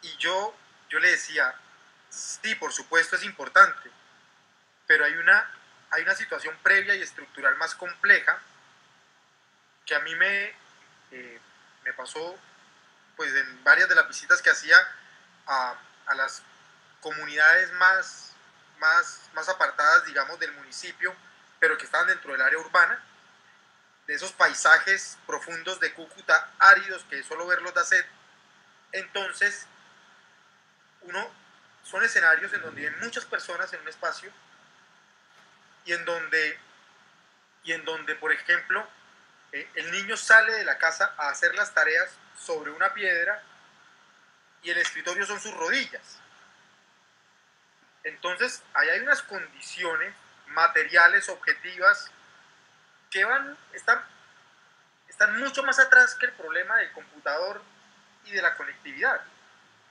[0.00, 0.56] Y yo,
[0.88, 1.54] yo le decía,
[2.08, 3.90] sí, por supuesto es importante,
[4.86, 5.50] pero hay una,
[5.90, 8.40] hay una situación previa y estructural más compleja
[9.94, 10.54] a mí me,
[11.12, 11.40] eh,
[11.84, 12.38] me pasó
[13.16, 14.76] pues en varias de las visitas que hacía
[15.46, 15.74] a,
[16.06, 16.42] a las
[17.00, 18.32] comunidades más,
[18.78, 21.14] más, más apartadas, digamos, del municipio,
[21.58, 23.02] pero que estaban dentro del área urbana,
[24.06, 28.04] de esos paisajes profundos de Cúcuta, áridos, que solo verlos da sed.
[28.92, 29.66] Entonces,
[31.02, 31.30] uno,
[31.84, 34.30] son escenarios en donde hay muchas personas en un espacio
[35.84, 36.58] y en donde,
[37.64, 38.86] y en donde por ejemplo,
[39.52, 43.42] eh, el niño sale de la casa a hacer las tareas sobre una piedra
[44.62, 46.18] y el escritorio son sus rodillas.
[48.04, 50.14] Entonces, ahí hay unas condiciones
[50.48, 52.10] materiales, objetivas,
[53.10, 54.00] que van, están,
[55.08, 57.60] están mucho más atrás que el problema del computador
[58.24, 59.20] y de la conectividad.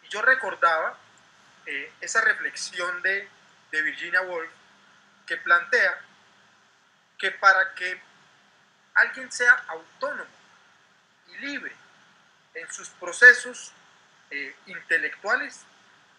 [0.04, 0.98] Y yo recordaba
[1.66, 3.28] eh, esa reflexión de,
[3.72, 4.50] de Virginia Woolf
[5.28, 6.00] que plantea
[7.18, 8.02] que para que
[9.00, 10.30] alguien sea autónomo
[11.28, 11.76] y libre
[12.54, 13.72] en sus procesos
[14.32, 15.62] eh, intelectuales,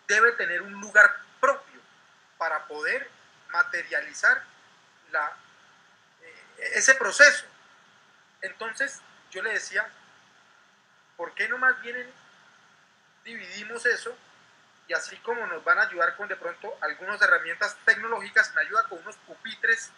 [0.08, 1.80] debe tener un lugar propio
[2.38, 3.08] para poder
[3.52, 4.42] materializar
[5.12, 7.44] eh, ese proceso.
[8.42, 9.86] Entonces, yo le decía,
[11.16, 12.10] ¿por qué no más bien
[13.24, 14.16] dividimos eso?
[14.88, 18.88] Y así como nos van a ayudar con de pronto algunas herramientas tecnológicas, me ayuda
[18.88, 19.90] con unos pupitres,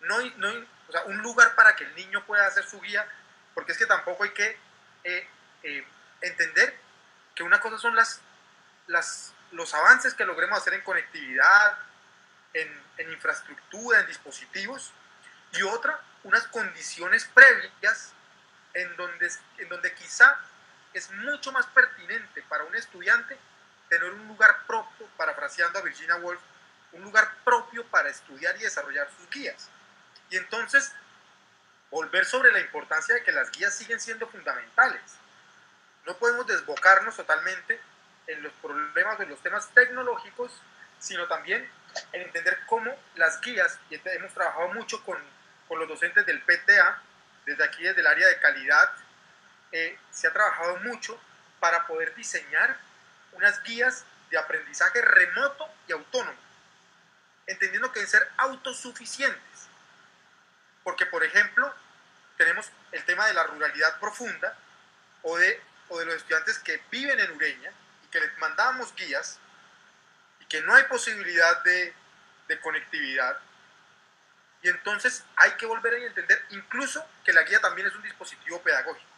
[0.00, 3.06] no, no, o sea, un lugar para que el niño pueda hacer su guía,
[3.54, 4.58] porque es que tampoco hay que
[5.04, 5.28] eh,
[5.62, 5.86] eh,
[6.20, 6.78] entender
[7.34, 8.20] que una cosa son las,
[9.52, 11.78] los avances que logremos hacer en conectividad,
[12.54, 14.92] en, en infraestructura, en dispositivos,
[15.52, 18.12] y otra, unas condiciones previas
[18.74, 20.38] en donde, en donde quizá
[20.92, 23.38] es mucho más pertinente para un estudiante
[23.88, 26.40] tener un lugar propio, parafraseando a Virginia Woolf,
[26.92, 29.68] un lugar propio para estudiar y desarrollar sus guías.
[30.30, 30.92] Y entonces,
[31.90, 35.00] volver sobre la importancia de que las guías siguen siendo fundamentales.
[36.06, 37.80] No podemos desbocarnos totalmente
[38.26, 40.52] en los problemas de los temas tecnológicos,
[40.98, 41.68] sino también
[42.12, 45.18] en entender cómo las guías, y este, hemos trabajado mucho con,
[45.66, 47.02] con los docentes del PTA,
[47.46, 48.92] desde aquí, desde el área de calidad,
[49.72, 51.18] eh, se ha trabajado mucho
[51.60, 52.76] para poder diseñar
[53.32, 56.38] unas guías de aprendizaje remoto y autónomo,
[57.46, 59.47] entendiendo que deben ser autosuficientes.
[60.88, 61.70] Porque, por ejemplo,
[62.38, 64.56] tenemos el tema de la ruralidad profunda
[65.20, 67.70] o de, o de los estudiantes que viven en Ureña
[68.04, 69.38] y que les mandamos guías
[70.40, 71.92] y que no hay posibilidad de,
[72.48, 73.38] de conectividad.
[74.62, 78.62] Y entonces hay que volver a entender incluso que la guía también es un dispositivo
[78.62, 79.10] pedagógico.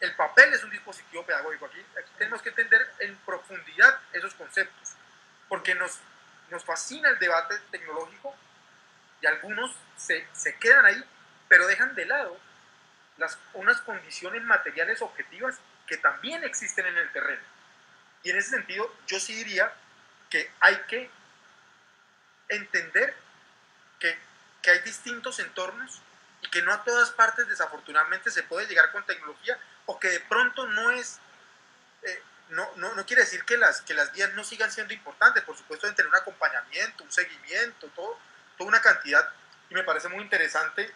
[0.00, 1.66] El papel es un dispositivo pedagógico.
[1.66, 1.84] Aquí,
[2.16, 4.94] tenemos que entender en profundidad esos conceptos,
[5.50, 5.98] porque nos,
[6.48, 8.34] nos fascina el debate tecnológico
[9.20, 11.04] y algunos se, se quedan ahí,
[11.48, 12.38] pero dejan de lado
[13.16, 17.42] las, unas condiciones materiales objetivas que también existen en el terreno.
[18.22, 19.72] Y en ese sentido, yo sí diría
[20.30, 21.10] que hay que
[22.48, 23.14] entender
[23.98, 24.16] que,
[24.62, 26.00] que hay distintos entornos
[26.42, 30.20] y que no a todas partes desafortunadamente se puede llegar con tecnología o que de
[30.20, 31.18] pronto no es,
[32.02, 35.42] eh, no, no, no, quiere decir que las, que las guías no sigan siendo importantes,
[35.44, 38.18] por supuesto deben tener un acompañamiento, un seguimiento, todo,
[38.58, 39.32] toda una cantidad
[39.70, 40.92] y me parece muy interesante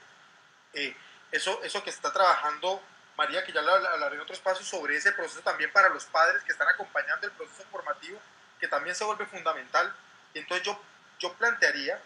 [0.75, 0.95] eh,
[1.31, 2.83] eso, eso que está trabajando
[3.17, 6.43] María, que ya lo hablaré en otro espacio, sobre ese proceso también para los padres
[6.45, 8.21] que están acompañando el proceso formativo,
[8.59, 9.95] que también se vuelve fundamental.
[10.35, 10.83] Entonces yo,
[11.19, 12.01] yo plantearía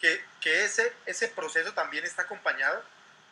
[0.00, 2.82] que, que ese, ese proceso también está acompañado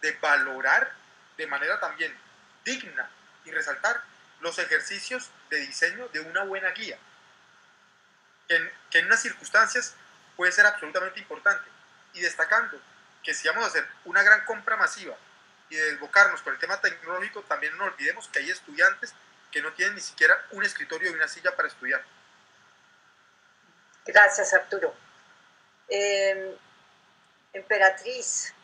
[0.01, 0.93] de valorar
[1.37, 2.17] de manera también
[2.65, 3.11] digna
[3.45, 4.03] y resaltar
[4.41, 6.99] los ejercicios de diseño de una buena guía,
[8.49, 9.95] en, que en unas circunstancias
[10.37, 11.69] puede ser absolutamente importante,
[12.13, 12.81] y destacando
[13.23, 15.17] que si vamos a hacer una gran compra masiva
[15.69, 19.15] y desbocarnos con el tema tecnológico, también no olvidemos que hay estudiantes
[19.51, 22.03] que no tienen ni siquiera un escritorio y una silla para estudiar.
[24.05, 24.95] Gracias, Arturo.
[25.89, 26.57] Eh,
[27.53, 28.55] emperatriz,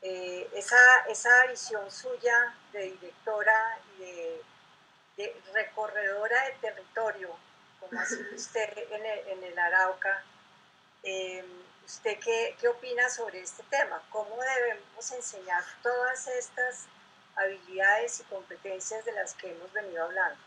[0.00, 0.76] eh, esa,
[1.08, 4.42] esa visión suya de directora y de,
[5.16, 7.36] de recorredora de territorio,
[7.78, 10.24] como ha sido usted en el, en el Arauca,
[11.02, 11.44] eh,
[11.84, 14.02] ¿usted qué, qué opina sobre este tema?
[14.10, 16.86] ¿Cómo debemos enseñar todas estas
[17.36, 20.38] habilidades y competencias de las que hemos venido hablando?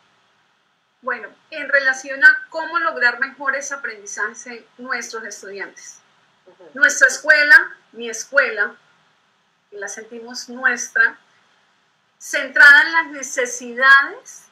[1.01, 5.99] Bueno, en relación a cómo lograr mejores aprendizajes en nuestros estudiantes.
[6.73, 8.75] Nuestra escuela, mi escuela,
[9.71, 11.19] y la sentimos nuestra,
[12.17, 14.45] centrada en las necesidades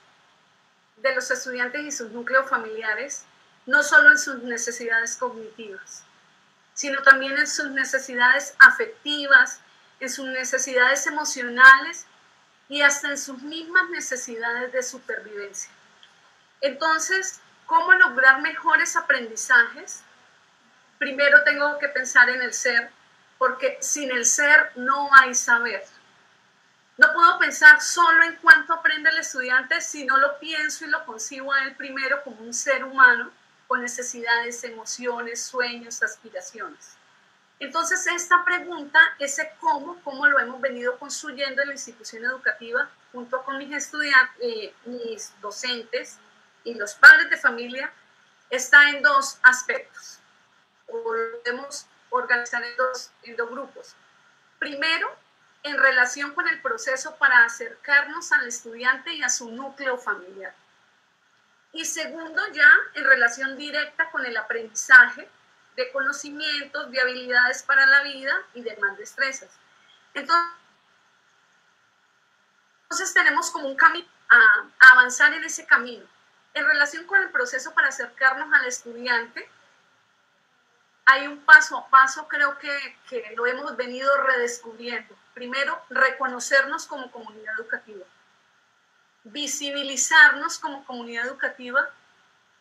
[0.98, 3.26] de los estudiantes y sus núcleos familiares,
[3.66, 6.04] no solo en sus necesidades cognitivas,
[6.74, 9.62] sino también en sus necesidades afectivas,
[10.00, 12.06] en sus necesidades emocionales
[12.68, 15.72] y hasta en sus mismas necesidades de supervivencia.
[16.62, 20.04] Entonces, ¿cómo lograr mejores aprendizajes?
[20.98, 22.90] Primero tengo que pensar en el ser,
[23.38, 25.84] porque sin el ser no hay saber.
[26.98, 31.06] No puedo pensar solo en cuánto aprende el estudiante si no lo pienso y lo
[31.06, 33.32] concibo a él primero como un ser humano
[33.78, 36.98] necesidades, emociones, sueños, aspiraciones.
[37.60, 43.42] Entonces, esta pregunta, ese cómo, cómo lo hemos venido construyendo en la institución educativa junto
[43.44, 46.18] con mis estudiantes, eh, mis docentes
[46.64, 47.92] y los padres de familia,
[48.50, 50.20] está en dos aspectos.
[50.86, 53.96] Podemos organizar en dos, en dos grupos.
[54.60, 55.10] Primero,
[55.64, 60.54] en relación con el proceso para acercarnos al estudiante y a su núcleo familiar.
[61.74, 65.28] Y segundo, ya en relación directa con el aprendizaje
[65.76, 69.50] de conocimientos, de habilidades para la vida y demás destrezas.
[70.14, 70.54] Entonces,
[73.16, 76.06] tenemos como un camino a, avanzar en ese camino.
[76.54, 79.50] En relación con el proceso para acercarnos al estudiante,
[81.06, 85.16] hay un paso a paso, creo que, que lo hemos venido redescubriendo.
[85.34, 88.06] Primero, reconocernos como comunidad educativa,
[89.24, 91.90] visibilizarnos como comunidad educativa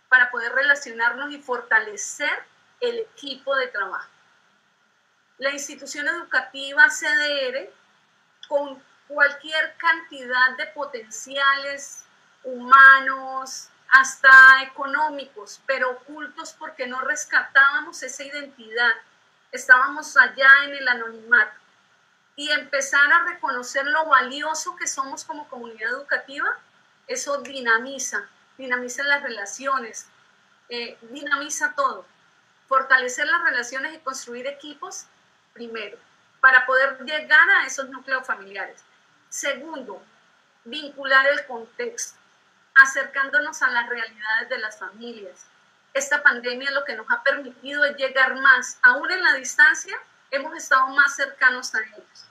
[0.09, 2.45] para poder relacionarnos y fortalecer
[2.81, 4.09] el equipo de trabajo.
[5.39, 7.71] La institución educativa CDR,
[8.49, 12.05] con cualquier cantidad de potenciales
[12.45, 18.93] humanos, hasta económicos, pero ocultos porque no rescatábamos esa identidad,
[19.53, 21.62] estábamos allá en el anonimato.
[22.37, 26.59] Y empezar a reconocer lo valioso que somos como comunidad educativa,
[27.07, 28.27] eso dinamiza,
[28.57, 30.07] dinamiza las relaciones,
[30.69, 32.07] eh, dinamiza todo
[32.73, 35.05] fortalecer las relaciones y construir equipos,
[35.53, 35.99] primero,
[36.41, 38.83] para poder llegar a esos núcleos familiares.
[39.29, 40.03] Segundo,
[40.65, 42.19] vincular el contexto,
[42.75, 45.45] acercándonos a las realidades de las familias.
[45.93, 50.01] Esta pandemia lo que nos ha permitido es llegar más, aún en la distancia,
[50.33, 52.27] hemos estado más cercanos a ellos.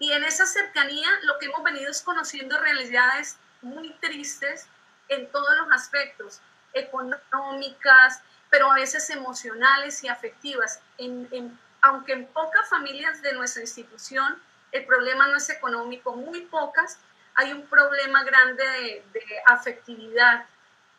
[0.00, 4.66] Y en esa cercanía lo que hemos venido es conociendo realidades muy tristes
[5.08, 6.40] en todos los aspectos,
[6.72, 10.80] económicas, pero a veces emocionales y afectivas.
[10.98, 14.42] En, aunque en pocas familias de nuestra institución
[14.72, 16.98] el problema no es económico, muy pocas,
[17.34, 20.46] hay un problema grande de, afectividad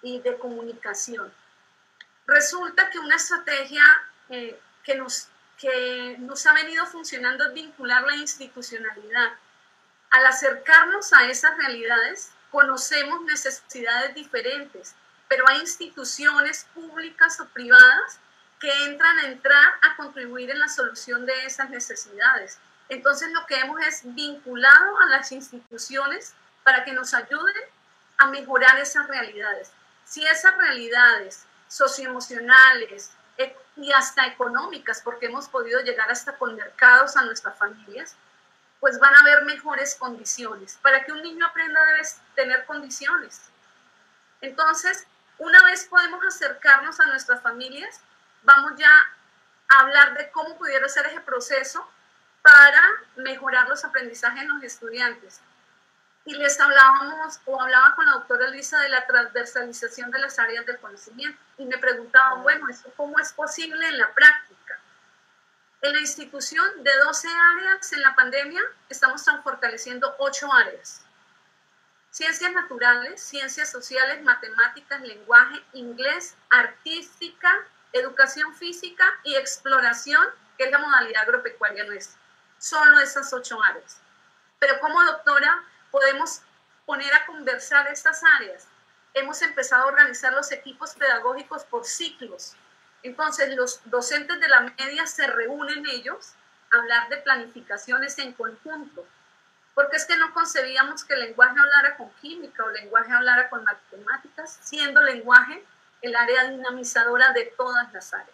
[0.03, 1.33] y de comunicación.
[2.27, 3.83] Resulta que una estrategia
[4.29, 5.27] eh, que, nos,
[5.57, 9.33] que nos ha venido funcionando es vincular la institucionalidad.
[10.11, 14.95] Al acercarnos a esas realidades, conocemos necesidades diferentes
[15.33, 18.19] pero hay instituciones públicas o privadas
[18.59, 22.59] que entran a entrar a contribuir en la solución de esas necesidades.
[22.87, 27.63] Entonces lo que hemos es vinculado a las instituciones para que nos ayuden
[28.19, 29.71] a mejorar esas realidades.
[30.05, 33.09] Si esas realidades socioemocionales
[33.75, 38.15] y hasta económicas, porque hemos podido llegar hasta con mercados a nuestras familias,
[38.79, 40.77] pues van a haber mejores condiciones.
[40.81, 42.01] Para que un niño aprenda debe
[42.35, 43.41] tener condiciones.
[44.41, 45.07] Entonces,
[45.37, 48.01] una vez podemos acercarnos a nuestras familias,
[48.43, 48.91] vamos ya
[49.69, 51.87] a hablar de cómo pudiera ser ese proceso
[52.41, 52.81] para
[53.15, 55.39] mejorar los aprendizajes en los estudiantes.
[56.25, 60.65] Y les hablábamos, o hablaba con la doctora Luisa de la transversalización de las áreas
[60.65, 61.37] del conocimiento.
[61.57, 64.79] Y me preguntaba, bueno, ¿eso cómo es posible en la práctica?
[65.81, 71.03] En la institución de 12 áreas en la pandemia, estamos fortaleciendo 8 áreas
[72.13, 77.49] ciencias naturales, ciencias sociales, matemáticas, lenguaje, inglés, artística,
[77.91, 80.23] educación física y exploración,
[80.55, 82.21] que es la modalidad agropecuaria nuestra.
[82.59, 83.99] Solo esas ocho áreas.
[84.59, 85.63] Pero como doctora
[85.93, 86.41] podemos
[86.87, 88.67] poner a conversar estas áreas.
[89.13, 92.55] Hemos empezado a organizar los equipos pedagógicos por ciclos.
[93.03, 96.33] Entonces los docentes de la media se reúnen ellos
[96.71, 99.05] a hablar de planificaciones en conjunto
[99.73, 103.49] porque es que no concebíamos que el lenguaje hablara con química o el lenguaje hablara
[103.49, 105.65] con matemáticas, siendo el lenguaje
[106.01, 108.29] el área dinamizadora de todas las áreas.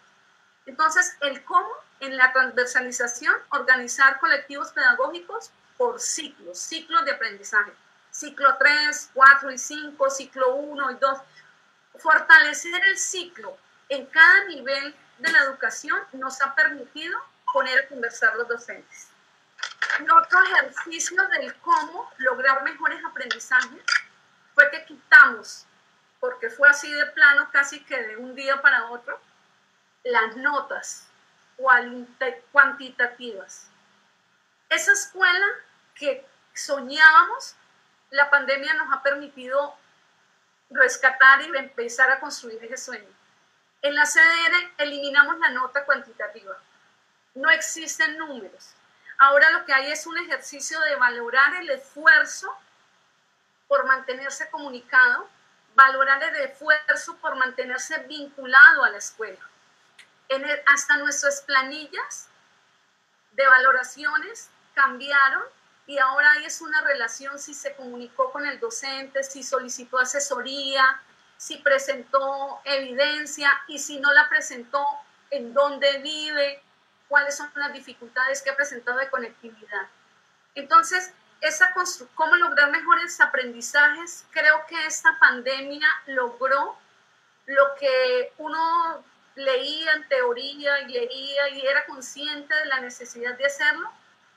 [0.65, 7.73] Entonces, el cómo en la transversalización organizar colectivos pedagógicos por ciclos, ciclos de aprendizaje,
[8.11, 11.19] ciclo 3, 4 y 5, ciclo 1 y 2.
[11.97, 13.57] Fortalecer el ciclo
[13.89, 17.17] en cada nivel de la educación nos ha permitido
[17.51, 19.09] poner a conversar los docentes
[20.07, 23.83] otro ejercicio del cómo lograr mejores aprendizajes
[24.53, 25.65] fue que quitamos,
[26.19, 29.19] porque fue así de plano casi que de un día para otro,
[30.03, 31.07] las notas
[32.51, 33.67] cuantitativas.
[34.69, 35.47] Esa escuela
[35.99, 37.55] que soñábamos,
[38.09, 39.75] la pandemia nos ha permitido
[40.71, 43.19] rescatar y empezar a construir ese sueño.
[43.81, 46.57] En la CDR eliminamos la nota cuantitativa.
[47.35, 48.73] No existen números.
[49.19, 52.53] Ahora lo que hay es un ejercicio de valorar el esfuerzo
[53.67, 55.29] por mantenerse comunicado,
[55.75, 59.39] valorar el esfuerzo por mantenerse vinculado a la escuela.
[60.29, 62.29] En hasta nuestras planillas
[63.33, 65.43] de valoraciones cambiaron
[65.89, 71.01] y ahora es una relación si se comunicó con el docente, si solicitó asesoría,
[71.35, 74.85] si presentó evidencia y si no la presentó,
[75.31, 76.61] en dónde vive,
[77.07, 79.87] cuáles son las dificultades que ha presentado de conectividad.
[80.53, 81.11] Entonces,
[81.41, 81.73] esa
[82.13, 86.77] cómo lograr mejores aprendizajes, creo que esta pandemia logró
[87.47, 93.47] lo que uno leía en teoría y leía y era consciente de la necesidad de
[93.47, 93.91] hacerlo,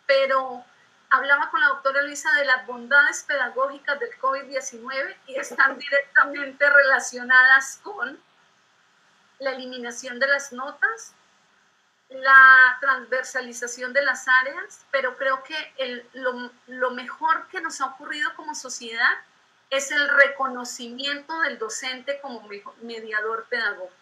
[0.07, 0.64] pero
[1.13, 7.81] hablaba con la doctora Luisa de las bondades pedagógicas del COVID-19 y están directamente relacionadas
[7.83, 8.19] con
[9.39, 11.15] la eliminación de las notas,
[12.09, 18.35] la transversalización de las áreas, pero creo que lo, lo mejor que nos ha ocurrido
[18.35, 19.19] como sociedad
[19.71, 22.47] es el reconocimiento del docente como
[22.83, 24.01] mediador pedagógico.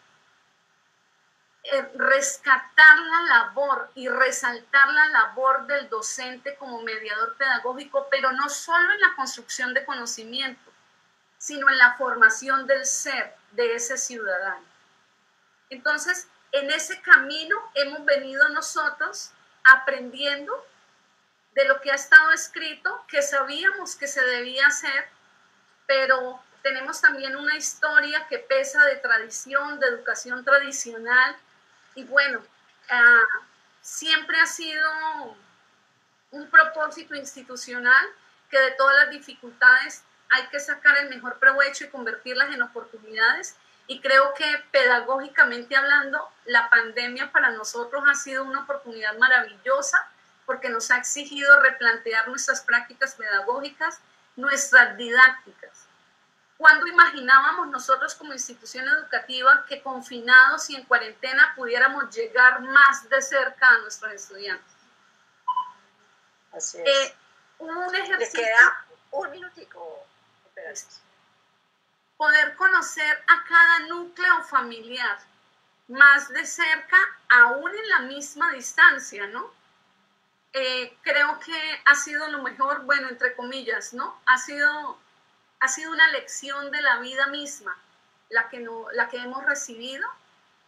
[1.63, 8.49] Eh, rescatar la labor y resaltar la labor del docente como mediador pedagógico, pero no
[8.49, 10.73] solo en la construcción de conocimiento,
[11.37, 14.65] sino en la formación del ser de ese ciudadano.
[15.69, 19.33] Entonces, en ese camino hemos venido nosotros
[19.63, 20.67] aprendiendo
[21.53, 25.09] de lo que ha estado escrito, que sabíamos que se debía hacer,
[25.87, 31.37] pero tenemos también una historia que pesa de tradición, de educación tradicional,
[32.01, 32.41] y bueno,
[32.89, 33.23] ah,
[33.83, 35.37] siempre ha sido
[36.31, 38.07] un propósito institucional
[38.51, 43.57] que de todas las dificultades hay que sacar el mejor provecho y convertirlas en oportunidades.
[43.87, 50.09] Y creo que pedagógicamente hablando, la pandemia para nosotros ha sido una oportunidad maravillosa
[50.47, 54.01] porque nos ha exigido replantear nuestras prácticas pedagógicas,
[54.37, 55.87] nuestras didácticas.
[56.61, 63.23] ¿Cuándo imaginábamos nosotros como institución educativa que confinados y en cuarentena pudiéramos llegar más de
[63.23, 64.75] cerca a nuestros estudiantes?
[66.53, 66.87] Así es.
[66.87, 67.17] Eh,
[67.61, 68.41] un ejercicio.
[68.41, 70.07] Le queda un minutico.
[72.19, 75.19] Poder conocer a cada núcleo familiar
[75.89, 76.99] más de cerca,
[77.31, 79.51] aún en la misma distancia, ¿no?
[80.53, 84.21] Eh, creo que ha sido lo mejor, bueno, entre comillas, ¿no?
[84.27, 84.99] Ha sido
[85.61, 87.77] ha sido una lección de la vida misma
[88.31, 90.09] la que, no, la que hemos recibido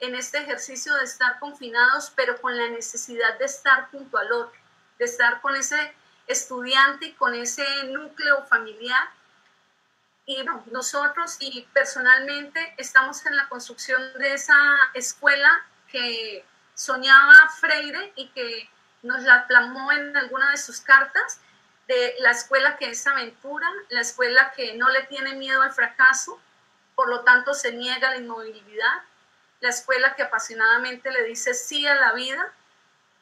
[0.00, 4.60] en este ejercicio de estar confinados, pero con la necesidad de estar junto al otro,
[4.98, 5.94] de estar con ese
[6.26, 9.08] estudiante y con ese núcleo familiar.
[10.26, 14.56] Y nosotros y personalmente estamos en la construcción de esa
[14.94, 15.50] escuela
[15.88, 18.68] que soñaba Freire y que
[19.02, 21.40] nos la plasmó en alguna de sus cartas
[21.92, 26.40] de la escuela que es aventura, la escuela que no le tiene miedo al fracaso,
[26.94, 29.02] por lo tanto se niega la inmovilidad,
[29.60, 32.52] la escuela que apasionadamente le dice sí a la vida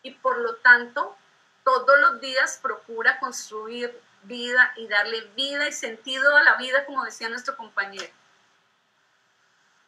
[0.03, 1.17] y por lo tanto
[1.65, 7.05] todos los días procura construir vida y darle vida y sentido a la vida, como
[7.05, 8.13] decía nuestro compañero.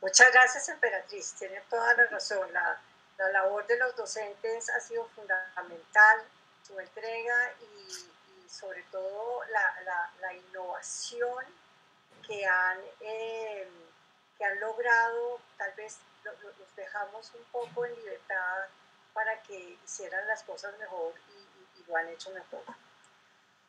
[0.00, 1.34] Muchas gracias, Emperatriz.
[1.38, 2.52] Tiene toda la razón.
[2.52, 2.80] La,
[3.18, 6.22] la labor de los docentes ha sido fundamental,
[6.66, 8.11] su entrega y
[8.52, 11.44] sobre todo la, innovación
[12.26, 13.68] que han, eh,
[14.36, 16.36] que han logrado, tal vez los,
[16.76, 18.66] dejamos un poco en libertad
[19.14, 21.42] para que hicieran las cosas mejor y,
[21.88, 22.62] lo han hecho mejor.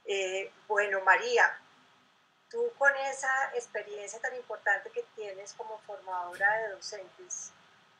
[0.05, 1.59] Eh, bueno, María,
[2.47, 7.51] tú con esa experiencia tan importante que tienes como formadora de docentes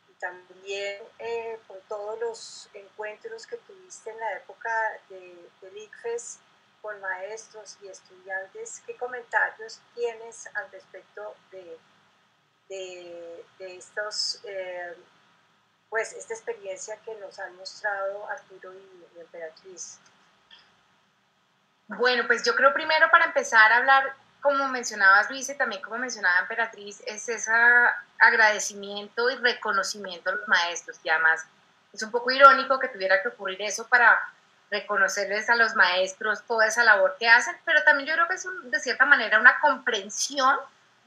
[0.08, 6.40] y también eh, con todos los encuentros que tuviste en la época de, del ICFES,
[6.84, 11.80] con maestros y estudiantes, ¿qué comentarios tienes al respecto de,
[12.68, 14.94] de, estos, eh,
[15.90, 19.98] pues, esta experiencia que nos han mostrado Arturo y, Emperatriz?
[21.88, 25.98] Bueno, pues yo creo primero para empezar a hablar, como mencionabas Luis y también como
[26.00, 27.52] mencionaba Emperatriz, es ese
[28.20, 31.46] agradecimiento y reconocimiento a los maestros y además
[31.94, 34.20] es un poco irónico que tuviera que ocurrir eso para
[34.74, 38.48] reconocerles a los maestros toda esa labor que hacen, pero también yo creo que es
[38.64, 40.58] de cierta manera una comprensión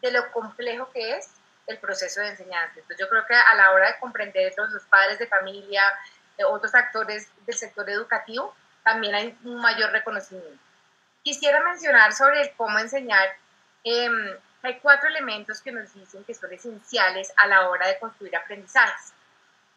[0.01, 1.31] de lo complejo que es
[1.67, 2.75] el proceso de enseñanza.
[2.77, 5.83] Entonces yo creo que a la hora de comprenderlos, los padres de familia,
[6.49, 8.55] otros actores del sector educativo,
[8.85, 10.63] también hay un mayor reconocimiento.
[11.23, 13.29] Quisiera mencionar sobre el cómo enseñar.
[13.83, 14.09] Eh,
[14.63, 19.13] hay cuatro elementos que nos dicen que son esenciales a la hora de construir aprendizajes.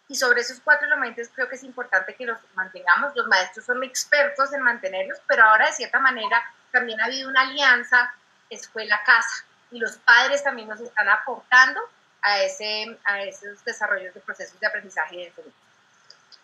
[0.10, 3.16] Y sobre esos cuatro elementos creo que es importante que los mantengamos.
[3.16, 7.42] Los maestros son expertos en mantenerlos, pero ahora de cierta manera también ha habido una
[7.42, 8.14] alianza
[8.50, 11.80] escuela-casa y los padres también nos están aportando
[12.24, 15.34] a, ese, a esos desarrollos de procesos de aprendizaje y de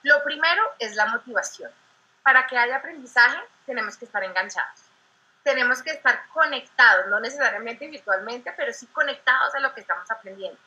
[0.03, 1.72] Lo primero es la motivación.
[2.22, 4.80] para que haya aprendizaje tenemos que estar enganchados.
[5.43, 10.59] Tenemos que estar conectados, no necesariamente virtualmente, pero sí conectados a lo que estamos aprendiendo.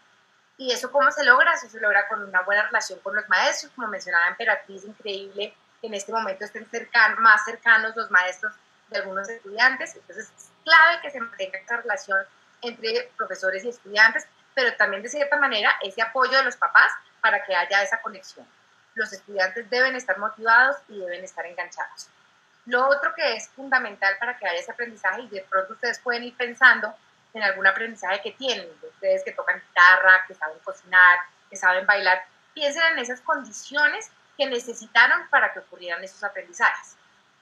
[0.59, 1.54] ¿Y eso cómo se logra?
[1.54, 5.94] Eso se logra con una buena relación con los maestros, como mencionaba Emperatriz, increíble en
[5.94, 8.52] este momento estén cercan, más cercanos los maestros
[8.88, 9.94] de algunos estudiantes.
[9.94, 12.18] Entonces es clave que se mantenga esa relación
[12.62, 16.90] entre profesores y estudiantes, pero también de cierta manera ese apoyo de los papás
[17.20, 18.46] para que haya esa conexión.
[18.94, 22.09] Los estudiantes deben estar motivados y deben estar enganchados.
[22.66, 26.24] Lo otro que es fundamental para que haya ese aprendizaje, y de pronto ustedes pueden
[26.24, 26.94] ir pensando
[27.39, 31.18] en algún aprendizaje que tienen, ustedes que tocan guitarra, que saben cocinar,
[31.49, 36.97] que saben bailar, piensen en esas condiciones que necesitaron para que ocurrieran esos aprendizajes.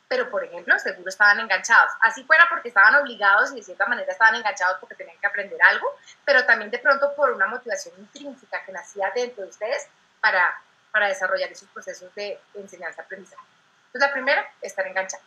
[0.08, 1.90] Pero, por ejemplo, seguro estaban enganchados.
[2.00, 5.58] Así fuera porque estaban obligados y de cierta manera estaban enganchados porque tenían que aprender
[5.62, 5.86] algo,
[6.24, 9.88] pero también de pronto por una motivación intrínseca que nacía dentro de ustedes
[10.20, 13.42] para, para desarrollar esos procesos de enseñanza-aprendizaje.
[13.86, 15.26] Entonces, la primera, estar enganchados.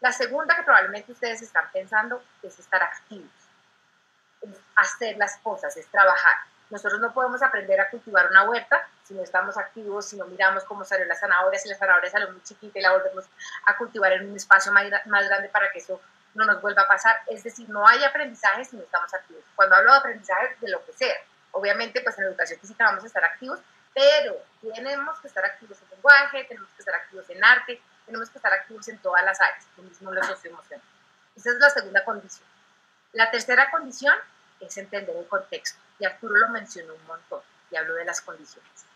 [0.00, 3.30] La segunda que probablemente ustedes están pensando es estar activos,
[4.42, 6.36] es hacer las cosas, es trabajar.
[6.70, 10.64] Nosotros no podemos aprender a cultivar una huerta si no estamos activos, si no miramos
[10.64, 13.26] cómo salió la zanahoria, si la zanahoria salió muy chiquita y la volvemos
[13.66, 16.00] a cultivar en un espacio más, más grande para que eso
[16.34, 17.16] no nos vuelva a pasar.
[17.26, 19.44] Es decir, no hay aprendizaje si no estamos activos.
[19.54, 21.14] Cuando hablo de aprendizaje, de lo que sea.
[21.52, 23.60] Obviamente, pues en educación física vamos a estar activos,
[23.92, 28.38] pero tenemos que estar activos en lenguaje, tenemos que estar activos en arte, tenemos que
[28.38, 30.86] estar activos en todas las áreas, lo mismo en lo socioemocional.
[31.36, 32.51] Esa es la segunda condición.
[33.12, 34.14] La tercera condición
[34.58, 37.40] es entender el contexto, y Arturo lo mencionó un montón,
[37.70, 38.86] y habló de las condiciones.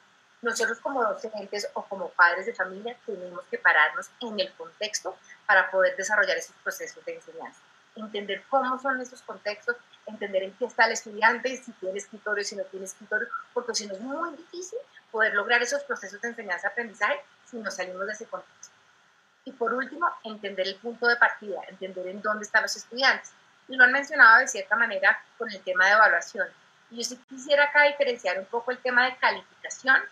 [0.40, 5.70] Nosotros como docentes o como padres de familia tenemos que pararnos en el contexto para
[5.70, 7.60] poder desarrollar esos procesos de enseñanza.
[7.94, 12.56] Entender cómo son esos contextos, entender en qué está el estudiante, si tiene escritorio, si
[12.56, 14.78] no tiene escritorio, porque si no es muy difícil
[15.10, 18.72] poder lograr esos procesos de enseñanza-aprendizaje si no salimos de ese contexto.
[19.44, 23.32] Y por último, entender el punto de partida, entender en dónde están los estudiantes.
[23.68, 26.46] Y lo han mencionado de cierta manera con el tema de evaluación.
[26.90, 30.02] Y yo sí quisiera acá diferenciar un poco el tema de calificación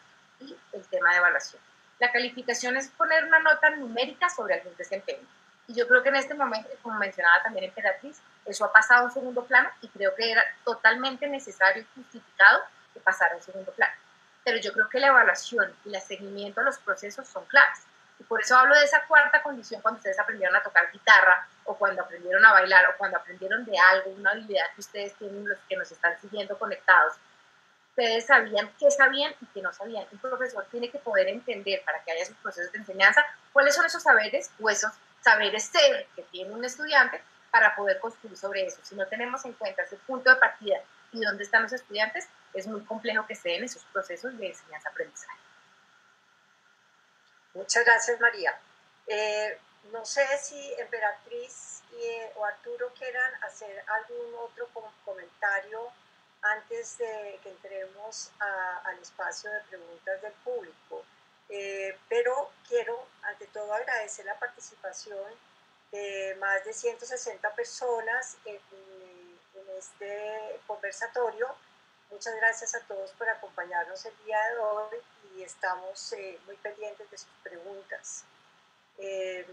[0.41, 1.63] y el tema de evaluación.
[2.01, 5.27] La calificación es poner una nota numérica sobre algún desempeño.
[5.67, 9.05] Y yo creo que en este momento, como mencionaba también Emperatriz, eso ha pasado a
[9.05, 13.43] un segundo plano y creo que era totalmente necesario y justificado que pasara a un
[13.43, 13.95] segundo plano.
[14.45, 17.81] Pero yo creo que la evaluación y el seguimiento a los procesos son claves.
[18.19, 21.77] Y por eso hablo de esa cuarta condición cuando ustedes aprendieron a tocar guitarra o
[21.77, 25.59] cuando aprendieron a bailar o cuando aprendieron de algo, una habilidad que ustedes tienen, los
[25.69, 27.15] que nos están siguiendo conectados,
[27.91, 30.07] ustedes sabían qué sabían y qué no sabían.
[30.13, 33.87] Un profesor tiene que poder entender para que haya esos procesos de enseñanza cuáles son
[33.87, 38.81] esos saberes o esos saberes ser que tiene un estudiante para poder construir sobre eso.
[38.83, 40.77] Si no tenemos en cuenta ese punto de partida
[41.13, 45.44] y dónde están los estudiantes, es muy complejo que se den esos procesos de enseñanza-aprendizaje.
[47.55, 48.59] Muchas gracias, María.
[49.07, 49.59] Eh,
[49.93, 52.05] no sé si Emperatriz y,
[52.37, 54.69] o Arturo quieran hacer algún otro
[55.05, 55.93] comentario
[56.43, 61.05] antes de que entremos al espacio de preguntas del público.
[61.49, 65.33] Eh, pero quiero, ante todo, agradecer la participación
[65.93, 68.61] de más de 160 personas en,
[69.55, 71.55] en este conversatorio.
[72.15, 74.97] Muchas gracias a todos por acompañarnos el día de hoy
[75.37, 78.25] y estamos eh, muy pendientes de sus preguntas.
[78.99, 79.45] Eh,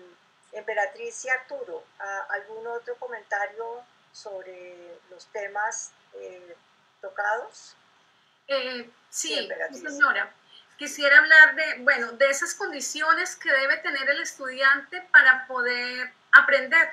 [0.52, 1.84] Emperatriz y Arturo,
[2.30, 3.84] ¿algún otro comentario
[4.14, 5.92] sobre los temas
[7.02, 7.76] tocados?
[8.48, 10.32] Eh, sí, señora.
[10.78, 16.92] Quisiera hablar de, bueno, de esas condiciones que debe tener el estudiante para poder aprender,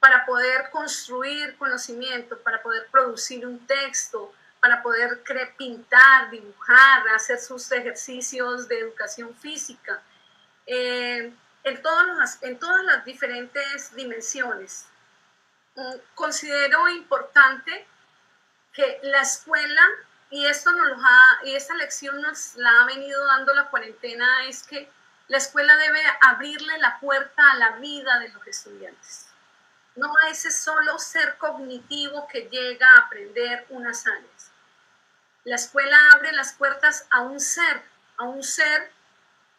[0.00, 5.24] para poder construir conocimiento, para poder producir un texto, para poder
[5.56, 10.00] pintar, dibujar, hacer sus ejercicios de educación física,
[10.66, 11.32] eh,
[11.64, 14.86] en, todos en todas las diferentes dimensiones.
[15.74, 17.88] Mm, considero importante
[18.72, 19.82] que la escuela,
[20.30, 24.62] y esto nos ha, y esta lección nos la ha venido dando la cuarentena, es
[24.62, 24.88] que
[25.26, 29.26] la escuela debe abrirle la puerta a la vida de los estudiantes.
[29.96, 34.51] No a ese solo ser cognitivo que llega a aprender unas áreas.
[35.44, 37.82] La escuela abre las puertas a un ser,
[38.16, 38.92] a un ser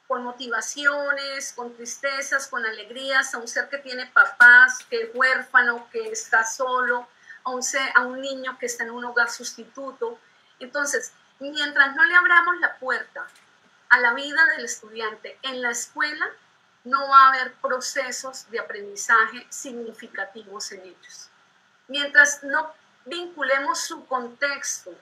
[0.07, 5.89] con motivaciones, con tristezas, con alegrías, a un ser que tiene papás, que es huérfano,
[5.91, 7.05] que está solo,
[7.43, 7.61] a un,
[7.95, 10.17] a un niño que está en un hogar sustituto.
[10.59, 13.27] Entonces, mientras no le abramos la puerta
[13.89, 16.29] a la vida del estudiante en la escuela,
[16.86, 21.29] no va a haber procesos de aprendizaje significativos en ellos.
[21.89, 22.73] Mientras no
[23.05, 24.97] vinculemos su contexto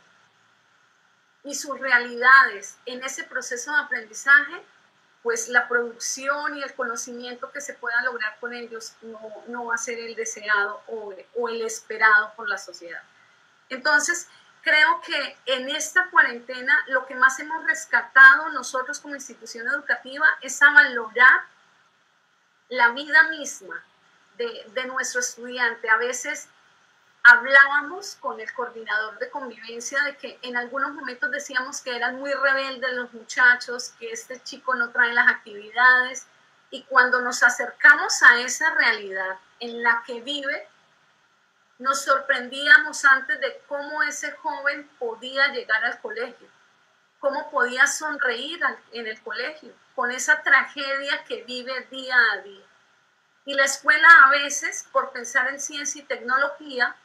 [1.43, 4.61] y sus realidades en ese proceso de aprendizaje,
[5.23, 8.93] pues la producción y el conocimiento que se pueda lograr con ellos
[9.47, 13.03] no, va a ser el deseado o, o el esperado por la sociedad.
[13.69, 14.27] Entonces,
[14.61, 20.61] creo que en esta cuarentena lo que más hemos rescatado nosotros como institución educativa es
[20.61, 21.41] a valorar
[22.69, 23.83] la vida misma
[24.37, 25.89] de, de nuestro estudiante.
[25.89, 26.49] A veces
[27.23, 32.33] hablábamos con el coordinador de convivencia de que en algunos momentos decíamos que eran muy
[32.33, 36.27] rebeldes los muchachos, que este chico no trae las actividades
[36.71, 40.67] y cuando nos acercamos a esa realidad en la que vive,
[41.77, 46.47] nos sorprendíamos antes de cómo ese joven podía llegar al colegio,
[47.19, 48.59] cómo podía sonreír
[48.93, 52.65] en el colegio, con esa tragedia que vive día a día.
[53.45, 56.95] Y la escuela a veces, por pensar en ciencia y tecnología,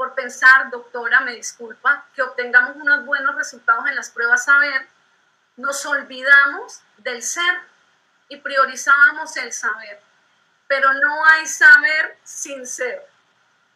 [0.00, 4.88] por pensar, doctora, me disculpa, que obtengamos unos buenos resultados en las pruebas saber,
[5.58, 7.60] nos olvidamos del ser
[8.30, 10.00] y priorizábamos el saber.
[10.66, 13.06] Pero no hay saber sin ser.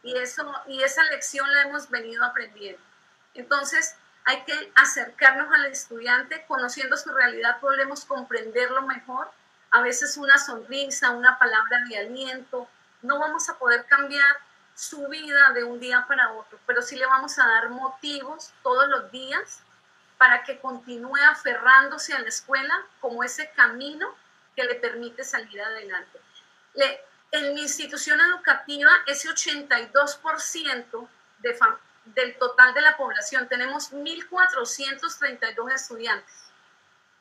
[0.03, 2.81] Y, eso, y esa lección la hemos venido aprendiendo.
[3.35, 3.95] Entonces,
[4.25, 9.31] hay que acercarnos al estudiante, conociendo su realidad podemos comprenderlo mejor.
[9.73, 12.67] A veces una sonrisa, una palabra de aliento,
[13.03, 14.25] no vamos a poder cambiar
[14.75, 18.89] su vida de un día para otro, pero sí le vamos a dar motivos todos
[18.89, 19.63] los días
[20.19, 24.07] para que continúe aferrándose a la escuela como ese camino
[24.57, 26.21] que le permite salir adelante.
[27.31, 31.09] En mi institución educativa, ese 82%
[31.39, 31.59] de,
[32.05, 36.45] del total de la población, tenemos 1.432 estudiantes.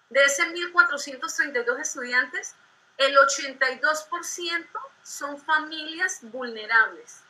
[0.09, 2.55] De ese 1.432 estudiantes,
[2.97, 4.67] el 82%
[5.01, 7.22] son familias vulnerables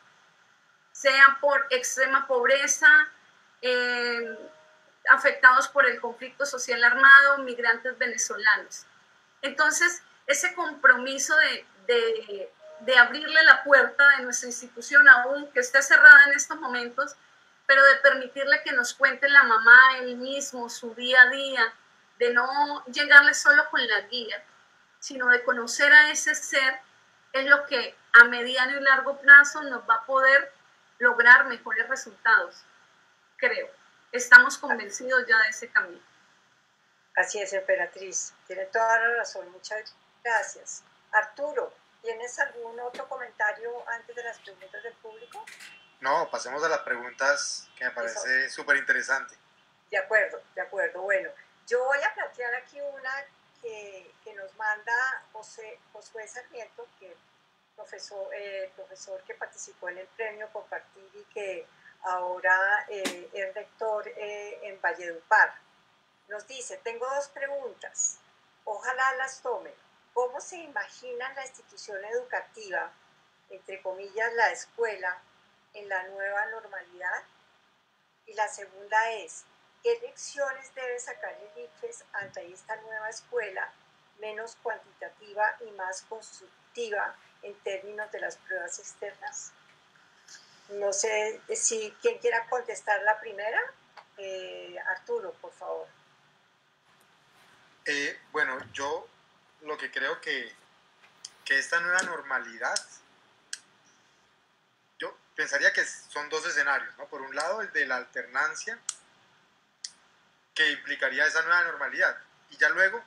[1.04, 2.88] sean por extrema pobreza,
[3.60, 4.38] eh,
[5.10, 8.86] afectados por el conflicto social armado, migrantes venezolanos.
[9.42, 12.48] Entonces, ese compromiso de,
[12.80, 17.16] de, abrirle la puerta de nuestra institución, aún que esté cerrada en estos momentos,
[17.66, 21.74] pero de permitirle que nos cuente la mamá, él mismo, su día a día,
[22.18, 24.42] de no llegarle solo con la guía,
[25.00, 26.80] sino de conocer a ese ser,
[27.34, 30.53] es lo que a mediano y largo plazo nos va a poder
[31.04, 32.64] lograr mejores resultados,
[33.36, 33.68] creo.
[34.10, 36.02] Estamos convencidos ya de ese camino.
[37.16, 38.32] Así es, emperatriz.
[38.46, 39.48] Tiene toda la razón.
[39.52, 39.94] Muchas
[40.24, 40.82] gracias.
[41.12, 45.44] Arturo, ¿tienes algún otro comentario antes de las preguntas del público?
[46.00, 49.34] No, pasemos a las preguntas que me parece súper interesante.
[49.90, 51.02] De acuerdo, de acuerdo.
[51.02, 51.30] Bueno,
[51.66, 53.12] yo voy a plantear aquí una
[53.60, 57.14] que, que nos manda José, Josué Sarmiento, que
[57.76, 61.66] profesor, eh, profesor que participó en el premio Compartir y que
[62.02, 65.54] ahora eh, es rector eh, en Valledupar.
[66.28, 68.18] Nos dice, tengo dos preguntas,
[68.64, 69.74] ojalá las tomen.
[70.12, 72.92] ¿Cómo se imaginan la institución educativa,
[73.50, 75.20] entre comillas la escuela,
[75.74, 77.24] en la nueva normalidad?
[78.26, 79.44] Y la segunda es,
[79.82, 83.72] ¿qué lecciones debe sacar el IFES ante esta nueva escuela,
[84.18, 89.52] menos cuantitativa y más constructiva en términos de las pruebas externas.
[90.70, 93.60] No sé si quien quiera contestar la primera.
[94.16, 95.86] Eh, Arturo, por favor.
[97.84, 99.06] Eh, bueno, yo
[99.62, 100.52] lo que creo que,
[101.44, 102.74] que esta nueva normalidad,
[104.98, 107.06] yo pensaría que son dos escenarios, ¿no?
[107.06, 108.78] Por un lado, el de la alternancia,
[110.54, 112.16] que implicaría esa nueva normalidad.
[112.50, 113.04] Y ya luego,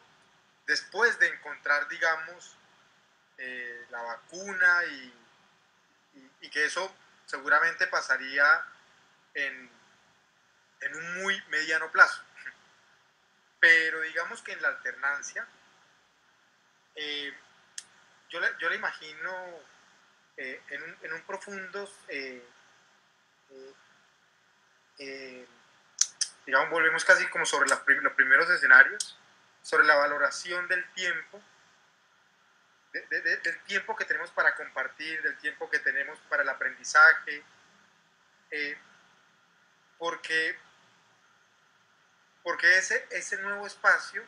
[0.67, 2.55] después de encontrar, digamos,
[3.37, 5.13] eh, la vacuna y,
[6.49, 8.65] que eso seguramente pasaría
[9.33, 9.69] en,
[10.79, 12.23] en un muy mediano plazo.
[13.59, 15.45] Pero digamos que en la alternancia,
[16.95, 17.33] eh,
[18.29, 19.59] yo, le, yo le imagino
[20.37, 21.91] eh, en, un, en, un, profundo,
[26.45, 27.79] digamos, volvemos casi como sobre los
[28.13, 29.19] primeros escenarios,
[29.61, 31.43] sobre la valoración del tiempo
[33.09, 37.43] del tiempo que tenemos para compartir, del tiempo que tenemos para el aprendizaje,
[38.51, 38.77] eh,
[39.97, 40.57] porque,
[42.43, 44.23] porque ese, ese nuevo espacio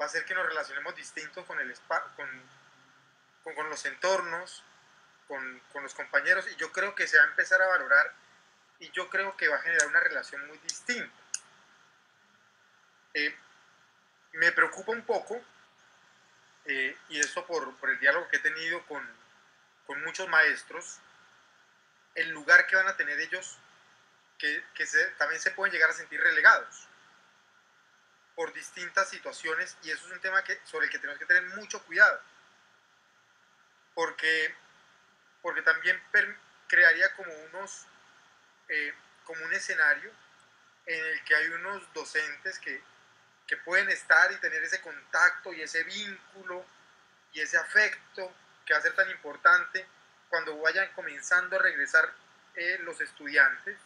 [0.00, 1.74] va a hacer que nos relacionemos distintos con, el
[2.16, 4.64] con, con, los entornos,
[5.28, 8.12] con, con, los compañeros, y yo creo que se va a empezar a valorar
[8.78, 11.14] y yo creo que va a generar una relación muy distinta.
[13.14, 13.34] Eh,
[14.32, 15.40] me preocupa un poco
[16.66, 19.06] eh, y eso por, por, el diálogo que he tenido con,
[19.86, 20.98] con, muchos maestros,
[22.14, 23.58] el lugar que van a tener ellos,
[24.38, 24.86] que, que
[25.18, 26.88] también se pueden llegar a sentir relegados.
[28.34, 31.42] por distintas situaciones y eso es un tema que, sobre el que tenemos que tener
[31.56, 32.20] mucho cuidado.
[33.94, 34.54] Porque,
[35.42, 36.00] porque también
[36.66, 37.86] crearía como, unos,
[38.68, 38.94] eh,
[39.24, 40.10] como un escenario
[40.86, 42.82] en el que hay unos docentes que,
[43.46, 46.64] que pueden estar y tener ese contacto y ese vínculo
[47.32, 48.32] y ese afecto
[48.64, 49.86] que va a ser tan importante
[50.28, 52.10] cuando vayan comenzando a regresar
[52.54, 53.76] eh, los estudiantes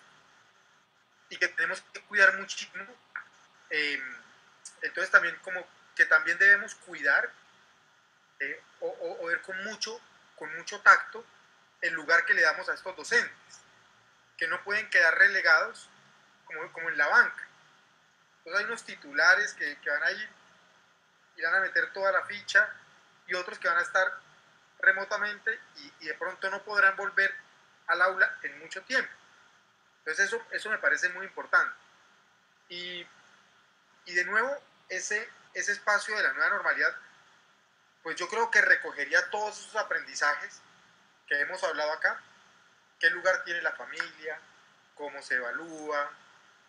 [1.28, 2.84] y que tenemos que cuidar muchísimo.
[3.70, 4.00] Eh,
[4.82, 7.30] entonces también como que también debemos cuidar
[8.38, 9.98] eh, o, ver con mucho,
[10.36, 11.24] con mucho tacto
[11.80, 13.60] el lugar que le damos a estos docentes,
[14.36, 15.88] que no pueden quedar relegados
[16.44, 17.45] como, como en la banca.
[18.46, 20.28] Entonces hay unos titulares que, que van a ir
[21.34, 22.72] y van a meter toda la ficha
[23.26, 24.06] y otros que van a estar
[24.78, 27.34] remotamente y, y, de pronto no podrán volver
[27.88, 29.10] al aula en mucho tiempo.
[29.98, 31.74] Entonces eso, eso me parece muy importante.
[32.68, 33.04] Y,
[34.04, 36.94] y de nuevo, ese, ese espacio de la nueva normalidad,
[38.04, 40.60] pues yo creo que recogería todos esos aprendizajes
[41.26, 42.20] que hemos hablado acá,
[43.00, 44.38] qué lugar tiene la familia,
[44.94, 46.12] cómo se evalúa,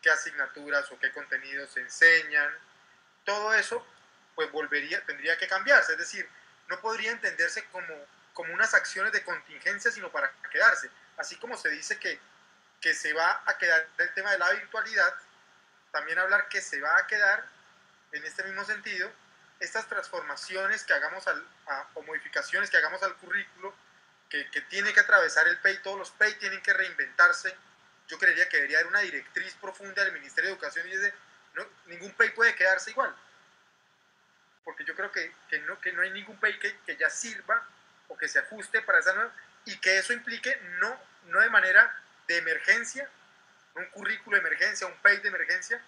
[0.08, 2.50] qué asignaturas o qué contenidos se enseñan,
[3.26, 3.86] todo eso
[4.36, 6.30] pues volvería, tendría que cambiarse, es decir,
[6.70, 7.94] no podría entenderse como,
[8.32, 10.90] como unas acciones de contingencia, sino para quedarse.
[11.18, 12.18] Así como se dice que,
[12.80, 15.14] que se va a quedar el tema de la virtualidad,
[15.92, 17.44] también hablar que se va a quedar,
[18.14, 19.12] en este mismo sentido,
[19.60, 21.46] estas transformaciones que hagamos al,
[21.96, 23.76] o modificaciones que hagamos al currículo,
[24.30, 27.54] que, que, tiene que atravesar el PEI, todos los PEI tienen que reinventarse.
[28.08, 31.14] Yo creería que debería haber una directriz profunda del Ministerio de Educación y dice,
[31.54, 33.14] no, ningún PEI puede quedarse igual.
[34.64, 37.68] Porque yo creo que, que, no, que no hay ningún PEI que, que, ya sirva
[38.08, 39.34] o que se ajuste para esa nueva,
[39.66, 43.10] y que eso implique no, no de manera de emergencia,
[43.76, 45.82] un currículo de emergencia, un PEI de emergencia,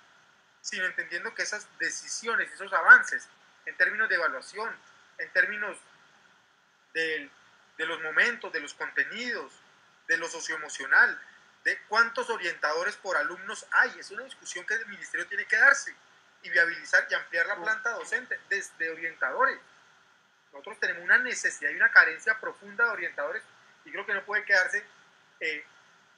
[0.62, 3.28] sino entendiendo que esas decisiones, esos avances
[3.66, 4.76] en términos de evaluación,
[5.18, 5.78] en términos
[6.94, 7.30] de,
[7.78, 9.54] de los momentos, de los contenidos,
[10.08, 11.22] de lo socioemocional,
[11.64, 15.94] de cuántos orientadores por alumnos hay, es una discusión que el ministerio tiene que darse
[16.42, 19.60] y viabilizar y ampliar la planta docente desde orientadores.
[20.52, 23.44] Nosotros tenemos una necesidad y una carencia profunda de orientadores
[23.86, 24.84] y creo que no puede quedarse
[25.40, 25.64] eh,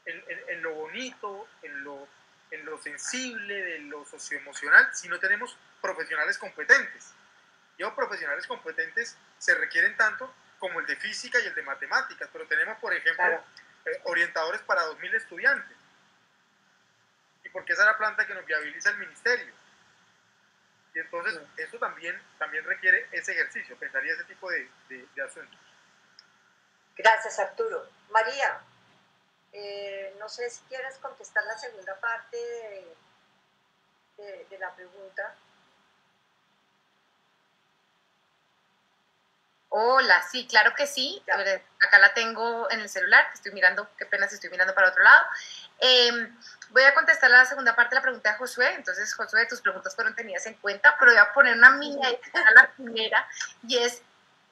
[0.06, 2.08] en, lo bonito, en lo,
[2.52, 7.14] en lo sensible, de lo socioemocional, si no tenemos profesionales competentes.
[7.78, 12.30] Y los profesionales competentes se requieren tanto como el de física y el de matemáticas,
[12.32, 13.44] pero tenemos, por ejemplo,
[13.86, 15.78] eh, orientadores para 2.000 estudiantes.
[17.44, 19.54] Y porque esa es la planta que nos viabiliza el ministerio.
[20.94, 25.60] Y entonces eso también, también requiere ese ejercicio, pensaría ese tipo de, de, asuntos.
[26.98, 27.88] Gracias, Arturo.
[28.10, 28.62] María,
[29.54, 32.38] eh, no sé si quieres contestar la segunda parte
[34.18, 35.34] de, de, la pregunta.
[39.74, 41.24] Hola, sí, claro que sí.
[41.80, 45.04] Acá la tengo en el celular, estoy mirando, qué pena si estoy mirando para otro
[45.04, 45.26] lado.
[45.80, 46.30] Eh,
[46.72, 48.74] Voy a contestar la segunda parte de la pregunta de Josué.
[48.76, 52.54] Entonces, Josué, tus preguntas fueron tenidas en cuenta, pero voy a poner una mía a
[52.54, 53.28] la primera,
[53.68, 54.02] y es,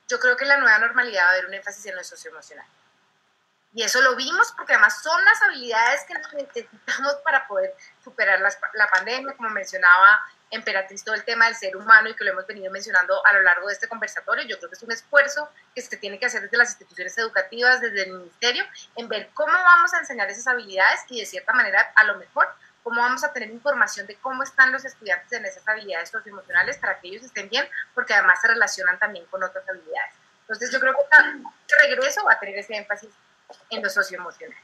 [0.08, 2.66] yo creo que en la nueva normalidad va a haber un énfasis en lo socioemocional.
[3.74, 8.52] Y eso lo vimos porque además son las habilidades que necesitamos para poder superar la,
[8.74, 12.48] la pandemia, como mencionaba Emperatriz, todo el tema del ser humano y que lo hemos
[12.48, 14.44] venido mencionando a lo largo de este conversatorio.
[14.46, 17.82] Yo creo que es un esfuerzo que se tiene que hacer desde las instituciones educativas,
[17.82, 21.92] desde el ministerio, en ver cómo vamos a enseñar esas habilidades y de cierta manera,
[21.96, 22.48] a lo mejor,
[22.84, 27.00] cómo vamos a tener información de cómo están los estudiantes en esas habilidades socioemocionales para
[27.00, 30.14] que ellos estén bien, porque además se relacionan también con otras habilidades.
[30.42, 33.12] Entonces yo creo que este regreso va a tener ese énfasis
[33.70, 34.58] en lo socioemocional.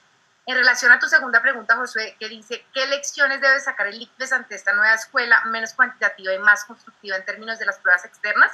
[0.48, 4.32] En relación a tu segunda pregunta, Josué, que dice, ¿qué lecciones debe sacar el ICPES
[4.32, 8.52] ante esta nueva escuela menos cuantitativa y más constructiva en términos de las pruebas externas?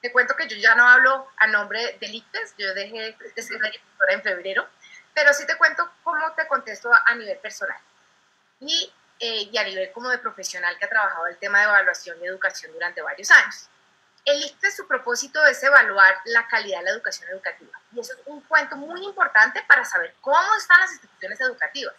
[0.00, 3.60] Te cuento que yo ya no hablo a nombre del ICPES, yo dejé de ser
[3.60, 4.66] directora en febrero,
[5.12, 7.78] pero sí te cuento cómo te contesto a nivel personal
[8.60, 12.16] y, eh, y a nivel como de profesional que ha trabajado el tema de evaluación
[12.22, 13.68] y educación durante varios años.
[14.26, 17.70] El ICPES, su propósito es evaluar la calidad de la educación educativa.
[17.92, 21.94] Y eso es un cuento muy importante para saber cómo están las instituciones educativas.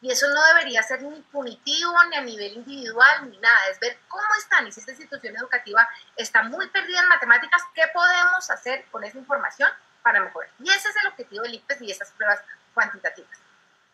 [0.00, 3.68] Y eso no debería ser ni punitivo, ni a nivel individual, ni nada.
[3.68, 4.66] Es ver cómo están.
[4.66, 9.18] Y si esta institución educativa está muy perdida en matemáticas, ¿qué podemos hacer con esa
[9.18, 9.70] información
[10.00, 10.48] para mejorar?
[10.58, 12.40] Y ese es el objetivo del ICPES y esas pruebas
[12.72, 13.38] cuantitativas.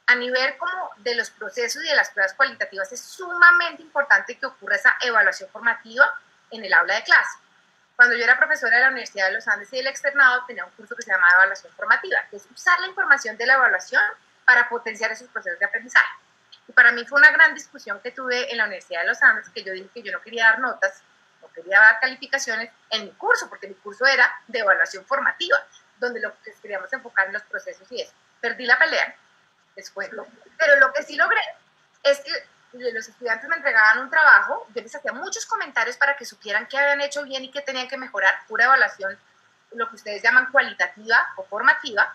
[0.06, 4.46] A nivel como de los procesos y de las pruebas cualitativas, es sumamente importante que
[4.46, 6.08] ocurra esa evaluación formativa
[6.52, 7.41] en el aula de clase.
[8.02, 10.72] Cuando yo era profesora de la Universidad de los Andes y del externado, tenía un
[10.72, 14.02] curso que se llamaba evaluación formativa, que es usar la información de la evaluación
[14.44, 16.12] para potenciar esos procesos de aprendizaje.
[16.66, 19.48] Y para mí fue una gran discusión que tuve en la Universidad de los Andes,
[19.50, 21.00] que yo dije que yo no quería dar notas,
[21.42, 25.64] no quería dar calificaciones en mi curso, porque mi curso era de evaluación formativa,
[26.00, 28.14] donde lo que queríamos enfocar en los procesos y eso.
[28.40, 29.14] Perdí la pelea,
[29.76, 30.26] después lo,
[30.58, 31.40] pero lo que sí logré
[32.02, 32.32] es que
[32.72, 36.78] los estudiantes me entregaban un trabajo, yo les hacía muchos comentarios para que supieran qué
[36.78, 39.18] habían hecho bien y qué tenían que mejorar, pura evaluación,
[39.72, 42.14] lo que ustedes llaman cualitativa o formativa,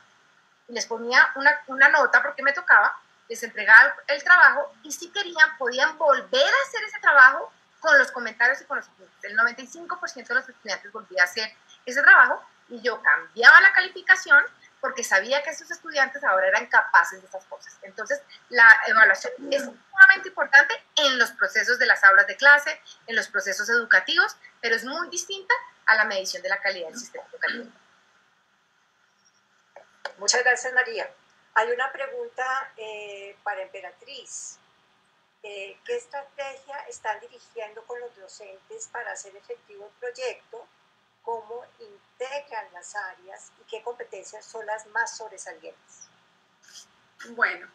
[0.68, 2.95] y les ponía una, una nota porque me tocaba,
[3.30, 8.12] les entregaba el trabajo y si querían podían volver a hacer ese trabajo con los
[8.12, 9.24] comentarios y con los estudiantes.
[9.24, 11.51] El 95% de los estudiantes volvía a hacer
[11.86, 14.43] ese trabajo y yo cambiaba la calificación
[14.82, 17.78] porque sabía que esos estudiantes ahora eran capaces de esas cosas.
[17.82, 23.16] Entonces, la evaluación es sumamente importante en los procesos de las aulas de clase, en
[23.16, 25.54] los procesos educativos, pero es muy distinta
[25.86, 27.72] a la medición de la calidad del sistema educativo.
[30.18, 31.10] Muchas gracias, María.
[31.56, 34.60] Hay una pregunta eh, para Emperatriz.
[35.44, 40.68] Eh, ¿Qué estrategia están dirigiendo con los docentes para hacer efectivo el proyecto?
[41.28, 46.10] ¿Cómo integran las áreas y qué competencias son las más sobresalientes?
[47.32, 47.68] Bueno,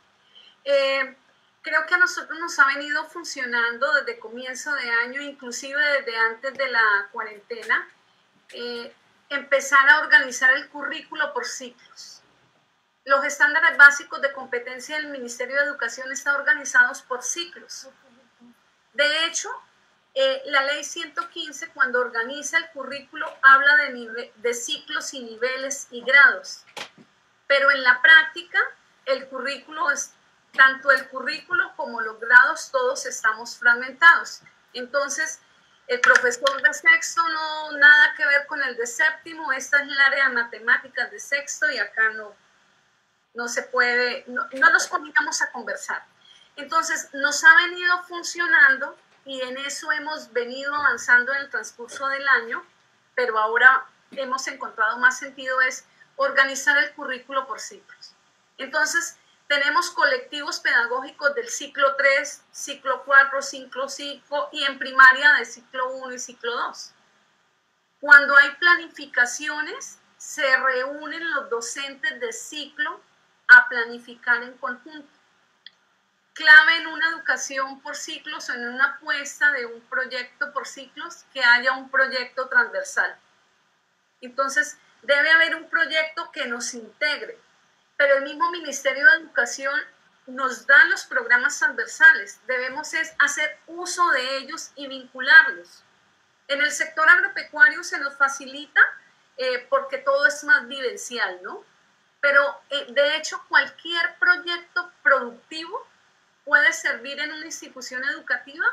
[0.64, 1.14] eh,
[1.60, 6.54] creo que a nosotros nos ha venido funcionando desde comienzo de año, inclusive desde antes
[6.54, 7.86] de la cuarentena,
[9.28, 12.22] empezar a organizar el currículo por ciclos
[13.04, 17.88] los estándares básicos de competencia del Ministerio de Educación están organizados por ciclos.
[18.92, 19.48] De hecho,
[20.14, 26.64] eh, la ley 115, cuando organiza el currículo, habla de, ciclos y niveles y grados.
[27.46, 28.58] Pero en la práctica,
[29.06, 30.12] el currículo es,
[30.54, 34.42] tanto el currículo como los grados, todos estamos fragmentados.
[34.74, 35.40] Entonces,
[35.86, 40.00] el profesor de sexto no nada que ver con el de séptimo, esta es el
[40.00, 42.34] área de matemáticas de sexto y acá no,
[43.34, 46.04] no se puede, no, nos poníamos a conversar.
[46.56, 52.26] Entonces, nos ha venido funcionando y en eso hemos venido avanzando en el transcurso del
[52.28, 52.64] año,
[53.14, 55.84] pero ahora hemos encontrado más sentido es
[56.16, 58.14] organizar el currículo por ciclos.
[58.58, 59.16] Entonces,
[59.48, 65.92] tenemos colectivos pedagógicos del ciclo 3, ciclo 4, ciclo 5 y en primaria de ciclo
[65.92, 66.92] 1 y ciclo 2.
[68.00, 73.00] Cuando hay planificaciones, se reúnen los docentes de ciclo
[73.48, 75.21] a planificar en conjunto.
[76.34, 81.24] Clave en una educación por ciclos o en una apuesta de un proyecto por ciclos
[81.32, 83.16] que haya un proyecto transversal.
[84.20, 87.38] Entonces, debe haber un proyecto que nos integre,
[87.96, 89.78] pero el mismo Ministerio de Educación
[90.26, 92.40] nos da los programas transversales.
[92.46, 95.82] Debemos es hacer uso de ellos y vincularlos.
[96.48, 98.80] En el sector agropecuario se nos facilita
[99.36, 101.64] eh, porque todo es más vivencial, ¿no?
[102.22, 105.86] pero eh, de hecho cualquier proyecto productivo
[106.44, 108.64] puede servir en una institución educativa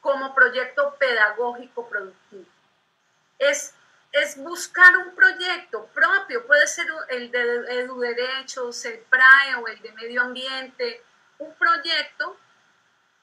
[0.00, 2.46] como proyecto pedagógico productivo.
[3.38, 3.74] Es,
[4.12, 7.40] es buscar un proyecto propio, puede ser el de
[7.80, 11.02] EduDerechos, el PRAE o el de Medio Ambiente,
[11.38, 12.38] un proyecto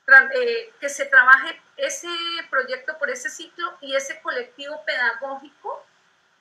[0.08, 2.10] eh, que se trabaje ese
[2.50, 5.84] proyecto por ese ciclo y ese colectivo pedagógico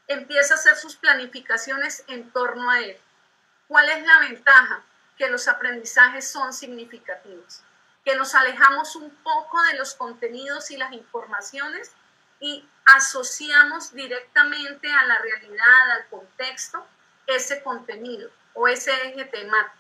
[0.07, 2.99] empieza a hacer sus planificaciones en torno a él.
[3.67, 4.85] ¿Cuál es la ventaja?
[5.17, 7.63] Que los aprendizajes son significativos,
[8.05, 11.93] que nos alejamos un poco de los contenidos y las informaciones
[12.41, 16.87] y asociamos directamente a la realidad, al contexto,
[17.27, 19.77] ese contenido o ese eje temático,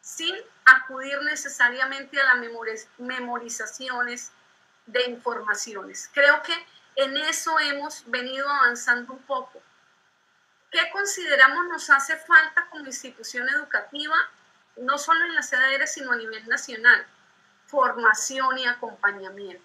[0.00, 4.32] sin acudir necesariamente a las memorizaciones
[4.86, 6.10] de informaciones.
[6.12, 6.54] Creo que
[6.96, 9.62] en eso hemos venido avanzando un poco
[10.72, 14.16] ¿Qué consideramos nos hace falta como institución educativa,
[14.76, 17.06] no solo en la sede sino a nivel nacional?
[17.66, 19.64] Formación y acompañamiento.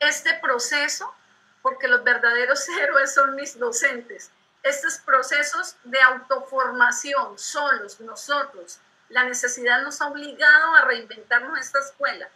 [0.00, 1.14] Este proceso,
[1.62, 4.30] porque los verdaderos héroes son mis docentes,
[4.62, 12.28] estos procesos de autoformación, solos, nosotros, la necesidad nos ha obligado a reinventar nuestra escuela,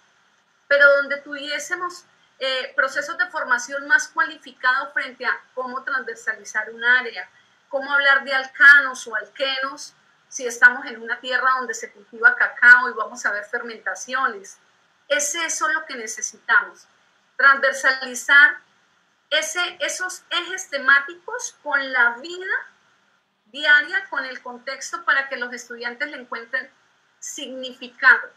[0.69, 2.05] pero donde tuviésemos
[2.39, 7.29] eh, procesos de formación más cualificados frente a cómo transversalizar un área,
[7.69, 9.95] cómo hablar de alcanos o alquenos
[10.33, 14.57] si estamos en una tierra donde se cultiva cacao y vamos a ver fermentaciones.
[15.07, 16.87] Es eso lo que necesitamos,
[17.37, 18.57] transversalizar
[19.29, 22.55] ese, esos ejes temáticos con la vida
[23.45, 26.71] diaria, con el contexto para que los estudiantes le encuentren
[27.19, 28.31] significado.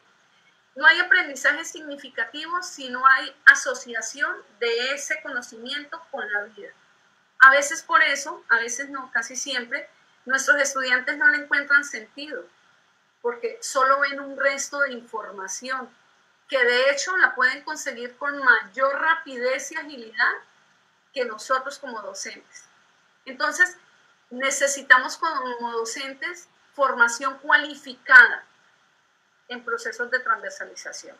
[0.75, 6.73] No hay aprendizaje significativo si no hay asociación de ese conocimiento con la vida.
[7.39, 9.87] A veces por eso, a veces no, casi siempre,
[10.25, 12.45] nuestros estudiantes no le encuentran sentido,
[13.21, 15.89] porque solo ven un resto de información
[16.47, 20.33] que de hecho la pueden conseguir con mayor rapidez y agilidad
[21.13, 22.65] que nosotros como docentes.
[23.25, 23.77] Entonces,
[24.29, 28.43] necesitamos como docentes formación cualificada
[29.47, 31.17] en procesos de transversalización.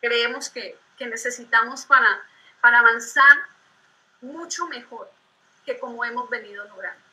[0.00, 2.22] Creemos que, necesitamos para,
[2.60, 3.36] para avanzar
[4.20, 5.10] mucho mejor
[5.64, 7.05] que como hemos venido logrando.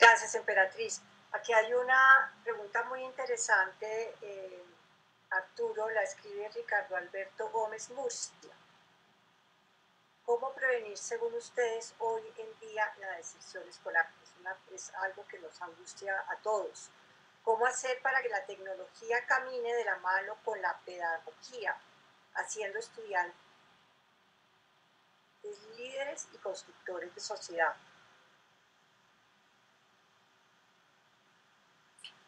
[0.00, 1.02] Gracias, Emperatriz.
[1.32, 4.14] Aquí hay una pregunta muy interesante.
[4.22, 4.64] Eh,
[5.28, 8.50] Arturo la escribe Ricardo Alberto Gómez Murcia.
[10.24, 14.08] ¿Cómo prevenir, según ustedes, hoy en día la deserción escolar?
[14.72, 16.88] Es, es algo que nos angustia a todos.
[17.44, 21.76] ¿Cómo hacer para que la tecnología camine de la mano con la pedagogía,
[22.36, 23.36] haciendo estudiantes
[25.76, 27.76] líderes y constructores de sociedad?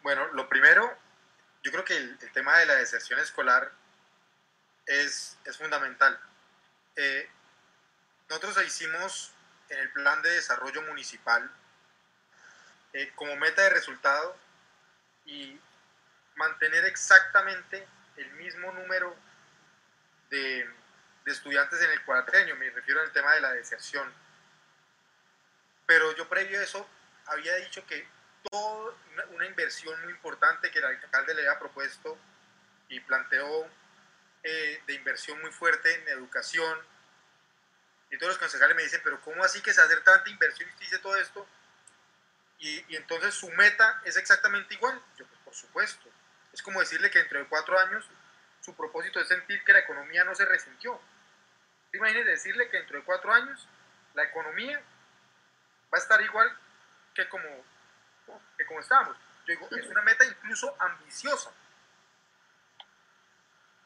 [0.03, 0.99] Bueno, lo primero,
[1.63, 3.71] yo creo que el, tema de la deserción escolar
[4.87, 6.19] es, es fundamental.
[6.97, 7.31] Eh,
[8.29, 9.33] nosotros hicimos
[9.69, 11.51] en el plan de desarrollo municipal
[12.93, 14.37] eh, como meta de resultado
[15.25, 15.59] y
[16.35, 17.87] mantener exactamente
[18.17, 19.17] el mismo número
[20.29, 20.69] de,
[21.27, 24.13] estudiantes en el cuatrenio, me refiero al tema de la deserción.
[25.87, 26.89] Pero yo previo a eso
[27.27, 28.07] había dicho que
[28.51, 32.17] una, inversión muy importante que el alcalde le había propuesto
[32.89, 33.69] y planteó
[34.43, 36.79] eh, de inversión muy fuerte en educación.
[38.11, 40.81] Y todos los concejales me dicen, pero ¿cómo así que se hace tanta inversión y
[40.81, 41.47] dice todo esto?
[42.59, 45.01] Y, y, entonces su meta es exactamente igual.
[45.17, 46.09] Yo, pues por supuesto.
[46.53, 48.09] Es como decirle que dentro de cuatro años
[48.61, 51.01] su propósito es sentir que la economía no se resintió.
[51.93, 53.67] Imagínese decirle que dentro de cuatro años
[54.15, 54.81] la economía
[55.93, 56.57] va a estar igual
[57.15, 57.49] que como
[58.57, 59.17] que como estábamos.
[59.47, 61.51] Yo digo, es una meta incluso ambiciosa.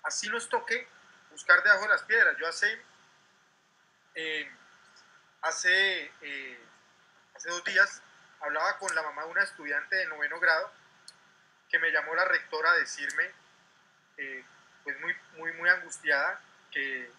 [0.03, 0.89] Así nos toque
[1.31, 2.37] buscar debajo de las piedras.
[2.39, 2.81] Yo hace,
[4.15, 4.51] eh,
[5.43, 6.61] hace, eh,
[7.35, 8.03] hace dos días
[8.41, 10.71] hablaba con la mamá de una estudiante de noveno grado
[11.69, 13.31] que me llamó la rectora a decirme,
[14.19, 14.45] eh,
[14.85, 17.11] pues muy, muy, muy angustiada, que,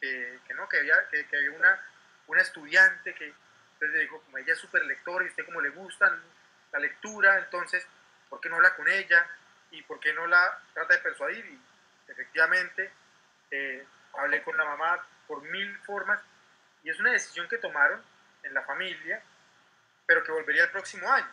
[0.00, 1.82] que, no, que había, que, que había una,
[2.28, 3.34] una estudiante que,
[3.78, 6.12] entonces le dijo, como ella es súper lectora y usted como le gusta
[6.72, 7.86] la lectura, entonces,
[8.28, 9.24] ¿por qué no habla con ella?
[9.70, 11.44] ¿Y por qué no la trata de persuadir?
[11.46, 11.60] Y
[12.10, 12.90] efectivamente,
[13.52, 16.20] eh, hablé con la mamá por mil formas
[16.82, 18.02] y es una decisión que tomaron
[18.42, 19.22] en la familia,
[20.06, 21.30] pero que volvería el próximo año.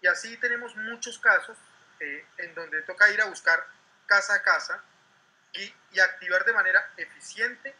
[0.00, 1.58] Y así tenemos muchos casos
[2.00, 3.62] eh, en donde toca ir a buscar
[4.06, 4.82] casa a casa
[5.52, 7.74] y, y activar de manera eficiente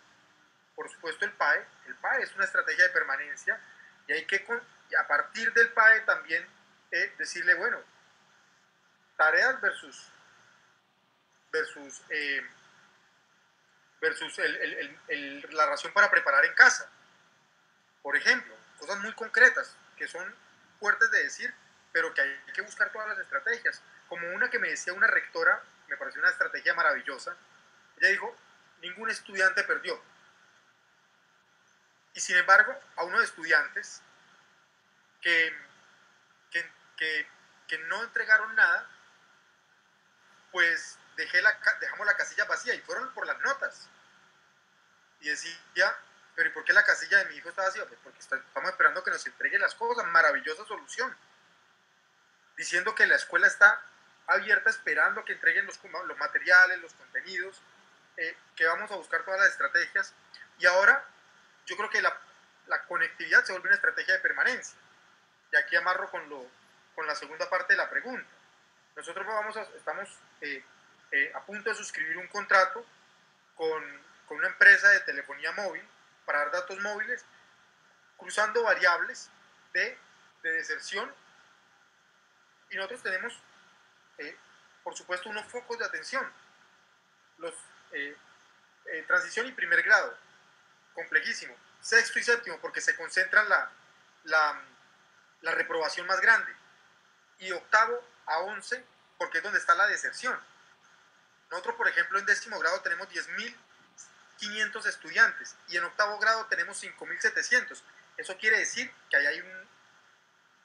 [0.74, 1.64] por supuesto, el PAE.
[1.86, 3.60] El PAE es una estrategia de permanencia
[4.06, 4.44] y hay que,
[4.98, 6.46] a partir del PAE también
[6.90, 7.80] eh, decirle, bueno,
[9.16, 10.10] tareas versus,
[11.52, 12.46] versus, eh,
[14.01, 14.38] versus
[15.51, 16.88] la ración para preparar en casa.
[18.02, 20.34] Por ejemplo, cosas muy concretas que son
[20.78, 21.55] fuertes de decir,
[21.92, 23.80] pero que hay que buscar todas las estrategias.
[24.09, 27.36] Como una que me decía una rectora, me pareció una estrategia maravillosa.
[27.98, 28.36] Ella dijo,
[28.82, 30.02] ningún estudiante perdió,
[32.14, 34.00] y sin embargo, a unos estudiantes
[35.20, 35.52] que,
[36.50, 37.28] que,
[37.66, 38.88] que, no entregaron nada,
[40.52, 43.88] pues dejé la, dejamos la casilla vacía y fueron por las notas.
[45.20, 45.96] Y decía,
[46.36, 47.84] pero ¿y por qué la casilla de mi hijo está vacía?
[47.86, 50.06] Pues porque estamos esperando que nos entregue las cosas.
[50.06, 51.16] Maravillosa solución.
[52.56, 53.82] Diciendo que la escuela está
[54.28, 57.60] abierta esperando que entreguen los, los materiales, los contenidos,
[58.16, 60.14] eh, que vamos a buscar todas las estrategias.
[60.58, 61.04] Y ahora
[61.66, 62.16] yo creo que la,
[62.88, 64.76] conectividad se vuelve una estrategia de permanencia.
[65.52, 66.46] Y aquí amarro con, lo,
[66.94, 68.28] con la segunda parte de la pregunta.
[68.96, 70.08] Nosotros vamos a, estamos
[70.40, 70.62] eh,
[71.10, 72.84] eh, a punto de suscribir un contrato
[73.56, 73.82] con,
[74.26, 75.82] con una empresa de telefonía móvil
[76.24, 77.24] para dar datos móviles,
[78.16, 79.30] cruzando variables
[79.72, 79.98] de,
[80.42, 81.12] de deserción.
[82.70, 83.38] Y nosotros tenemos,
[84.18, 84.36] eh,
[84.82, 86.30] por supuesto, unos focos de atención.
[87.38, 87.54] Los,
[89.06, 90.16] transición y primer grado,
[90.94, 91.54] complejísimo.
[91.80, 93.70] Sexto y séptimo, porque se concentra la,
[94.24, 94.62] la,
[95.42, 96.52] la reprobación más grande.
[97.38, 98.84] Y octavo a once,
[99.18, 100.38] porque es donde está la deserción.
[101.50, 107.82] Nosotros, por ejemplo, en décimo grado tenemos 10.500 estudiantes y en octavo grado tenemos 5.700.
[108.16, 109.68] Eso quiere decir que ahí hay un,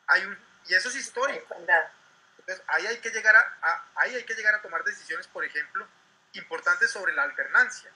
[0.07, 0.37] hay un...
[0.67, 1.55] Y eso es histórico.
[1.55, 5.87] Entonces, ahí hay, que llegar a, ahí hay que llegar a tomar decisiones, por ejemplo,
[6.33, 7.91] importantes sobre la alternancia.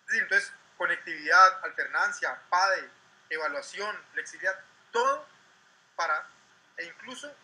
[0.00, 2.90] Es decir, entonces, conectividad, alternancia, PADE,
[3.30, 4.58] evaluación, flexibilidad,
[4.90, 5.26] todo
[5.96, 6.26] para,
[6.76, 7.34] e incluso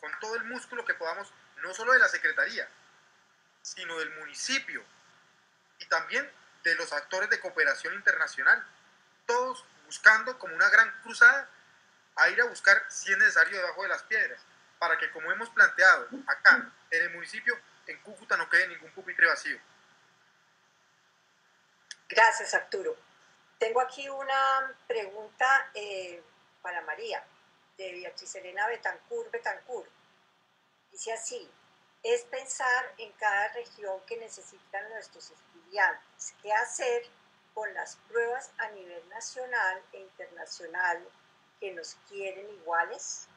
[0.00, 1.32] con todo el músculo que podamos,
[1.62, 2.68] no solo de la Secretaría,
[3.62, 4.82] sino del municipio
[5.78, 6.30] y también
[6.62, 8.64] de los actores de cooperación internacional,
[9.26, 11.48] todos buscando como una gran cruzada
[12.16, 14.40] a ir a buscar si es necesario debajo de las piedras,
[14.78, 19.26] para que como hemos planteado acá en el municipio, en Cúcuta no quede ningún pupitre
[19.26, 19.58] vacío.
[22.08, 22.96] Gracias, Arturo.
[23.58, 26.22] Tengo aquí una pregunta eh,
[26.62, 27.22] para María,
[27.76, 29.86] de Beatriz Elena Betancur Betancur.
[30.90, 31.50] Dice así,
[32.02, 37.02] es pensar en cada región que necesitan nuestros estudiantes, qué hacer
[37.52, 41.04] con las pruebas a nivel nacional e internacional
[41.60, 43.28] que nos quieren iguales.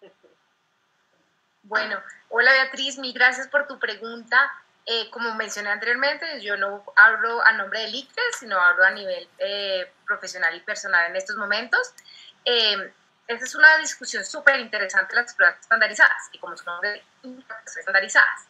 [1.66, 1.98] Bueno,
[2.28, 4.36] hola Beatriz, mil gracias por tu pregunta.
[4.86, 9.28] Eh, como mencioné anteriormente, yo no hablo a nombre del ICFE, sino hablo a nivel
[9.38, 11.94] eh, profesional y personal en estos momentos.
[12.44, 12.92] Eh,
[13.26, 17.02] esta es una discusión súper interesante, las pruebas estandarizadas, y como su nombre
[17.64, 18.46] estandarizadas.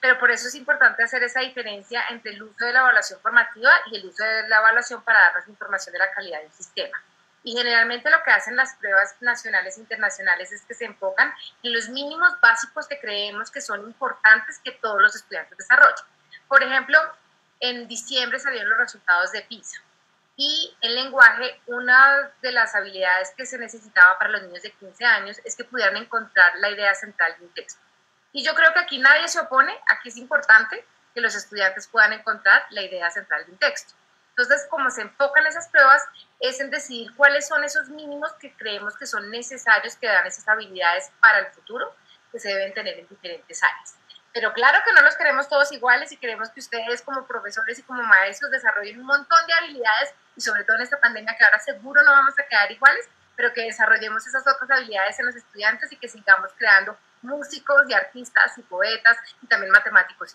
[0.00, 3.72] Pero por eso es importante hacer esa diferencia entre el uso de la evaluación formativa
[3.90, 7.02] y el uso de la evaluación para darnos información de la calidad del sistema.
[7.42, 11.72] Y generalmente lo que hacen las pruebas nacionales e internacionales es que se enfocan en
[11.72, 16.04] los mínimos básicos que creemos que son importantes que todos los estudiantes desarrollen.
[16.48, 16.98] Por ejemplo,
[17.60, 19.80] en diciembre salieron los resultados de PISA.
[20.36, 25.04] Y en lenguaje, una de las habilidades que se necesitaba para los niños de 15
[25.04, 27.80] años es que pudieran encontrar la idea central de un texto.
[28.32, 30.84] Y yo creo que aquí nadie se opone, aquí es importante
[31.14, 33.92] que los estudiantes puedan encontrar la idea central de un texto.
[34.40, 36.02] Entonces, como se enfocan esas pruebas,
[36.38, 40.48] es en decidir cuáles son esos mínimos que creemos que son necesarios, que dan esas
[40.48, 41.94] habilidades para el futuro,
[42.32, 43.96] que se deben tener en diferentes áreas.
[44.32, 47.82] Pero claro que no los queremos todos iguales y queremos que ustedes como profesores y
[47.82, 51.58] como maestros desarrollen un montón de habilidades y sobre todo en esta pandemia que ahora
[51.58, 55.92] seguro no vamos a quedar iguales, pero que desarrollemos esas otras habilidades en los estudiantes
[55.92, 60.34] y que sigamos creando músicos y artistas y poetas y también matemáticos.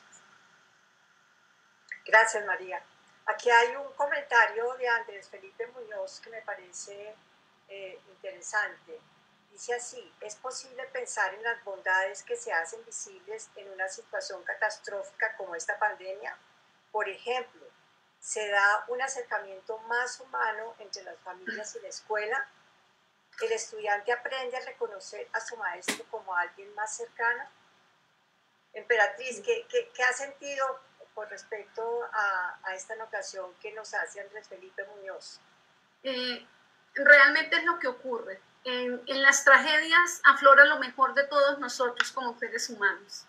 [2.06, 2.84] Gracias, María.
[3.28, 7.16] Aquí hay un comentario de Andrés Felipe Muñoz que me parece
[7.68, 9.02] eh, interesante.
[9.50, 14.44] Dice así, es posible pensar en las bondades que se hacen visibles en una situación
[14.44, 16.38] catastrófica como esta pandemia.
[16.92, 17.66] Por ejemplo,
[18.20, 22.48] se da un acercamiento más humano entre las familias y la escuela.
[23.42, 27.44] El estudiante aprende a reconocer a su maestro como alguien más cercano.
[28.74, 30.80] Emperatriz, ¿qué, qué, qué ha sentido
[31.16, 35.40] con respecto a, esta anotación que nos hace Andrés Felipe Muñoz?
[36.04, 36.46] Eh,
[36.94, 38.40] realmente es lo que ocurre.
[38.66, 43.26] En, las tragedias aflora lo mejor de todos nosotros como seres humanos.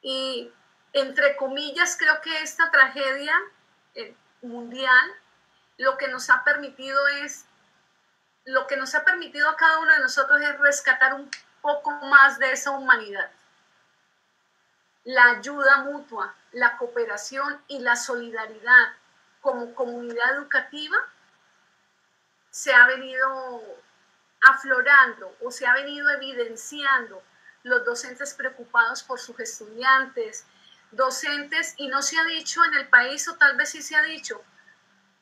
[0.00, 0.50] Y
[0.94, 3.34] entre comillas, creo que esta tragedia
[3.94, 5.12] eh, mundial
[5.76, 7.44] lo que nos ha permitido es,
[8.44, 11.30] lo que nos ha permitido a cada uno de nosotros es rescatar un
[11.60, 13.30] poco más de esa humanidad
[15.04, 18.94] la ayuda mutua, la cooperación y la solidaridad
[19.40, 20.96] como comunidad educativa
[22.50, 23.62] se ha venido
[24.42, 27.22] aflorando o se ha venido evidenciando.
[27.64, 30.44] Los docentes preocupados por sus estudiantes,
[30.90, 34.02] docentes, y no se ha dicho en el país, o tal vez sí se ha
[34.02, 34.42] dicho,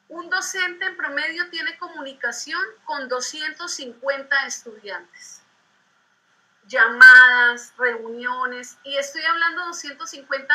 [0.09, 5.40] un docente en promedio tiene comunicación con 250 estudiantes
[6.71, 10.55] llamadas, reuniones, y estoy hablando de 250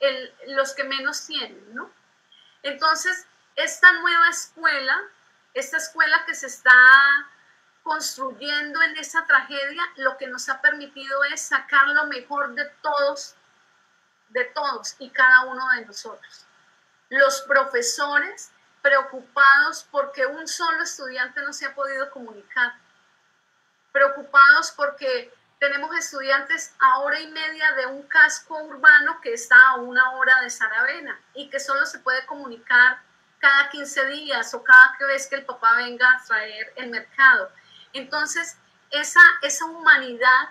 [0.00, 1.90] el, los que menos tienen, ¿no?
[2.62, 4.96] Entonces, esta nueva escuela,
[5.52, 6.72] esta escuela que se está
[7.82, 13.34] construyendo en esa tragedia, lo que nos ha permitido es sacar lo mejor de todos,
[14.28, 16.46] de todos y cada uno de nosotros.
[17.10, 18.52] Los profesores
[18.82, 22.74] preocupados porque un solo estudiante no se ha podido comunicar
[23.94, 29.76] preocupados porque tenemos estudiantes a hora y media de un casco urbano que está a
[29.76, 32.98] una hora de Saravena y que solo se puede comunicar
[33.38, 37.52] cada 15 días o cada vez que el papá venga a traer el mercado.
[37.92, 38.58] Entonces,
[38.90, 40.48] esa, esa humanidad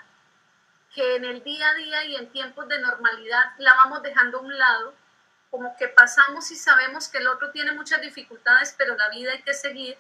[0.96, 4.42] que en el día a día y en tiempos de normalidad la vamos dejando a
[4.42, 4.94] un lado,
[5.52, 9.42] como que pasamos y sabemos que el otro tiene muchas dificultades, pero la vida hay
[9.42, 9.98] que seguir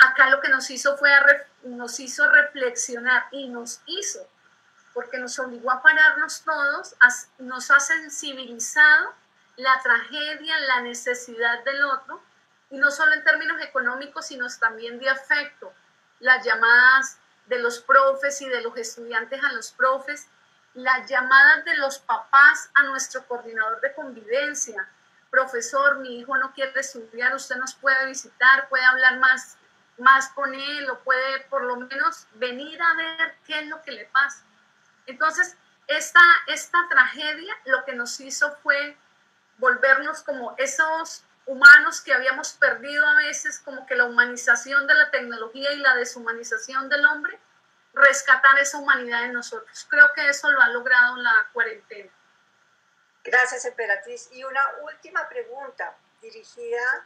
[0.00, 1.10] acá lo que nos hizo fue
[1.62, 4.26] nos hizo reflexionar y nos hizo,
[4.94, 6.96] porque nos obligó a pararnos todos,
[7.38, 9.14] nos ha sensibilizado
[9.56, 12.22] la tragedia, la necesidad del otro,
[12.70, 15.72] y no solo en términos económicos, sino también de afecto.
[16.20, 20.28] Las llamadas de los profes y de los estudiantes a los profes,
[20.74, 24.88] las llamadas de los papás a nuestro coordinador de convivencia.
[25.30, 29.58] Profesor, mi hijo no quiere estudiar, usted nos puede visitar, puede hablar más
[30.00, 33.92] más con él o puede por lo menos venir a ver qué es lo que
[33.92, 34.44] le pasa.
[35.06, 35.56] Entonces,
[35.86, 38.96] esta, esta tragedia lo que nos hizo fue
[39.58, 45.10] volvernos como esos humanos que habíamos perdido a veces, como que la humanización de la
[45.10, 47.38] tecnología y la deshumanización del hombre,
[47.92, 49.86] rescatar esa humanidad en nosotros.
[49.90, 52.10] Creo que eso lo ha logrado la cuarentena.
[53.24, 54.28] Gracias, Emperatriz.
[54.32, 57.04] Y una última pregunta dirigida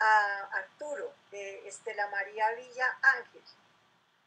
[0.00, 3.42] a Arturo, de Estela María Villa Ángel.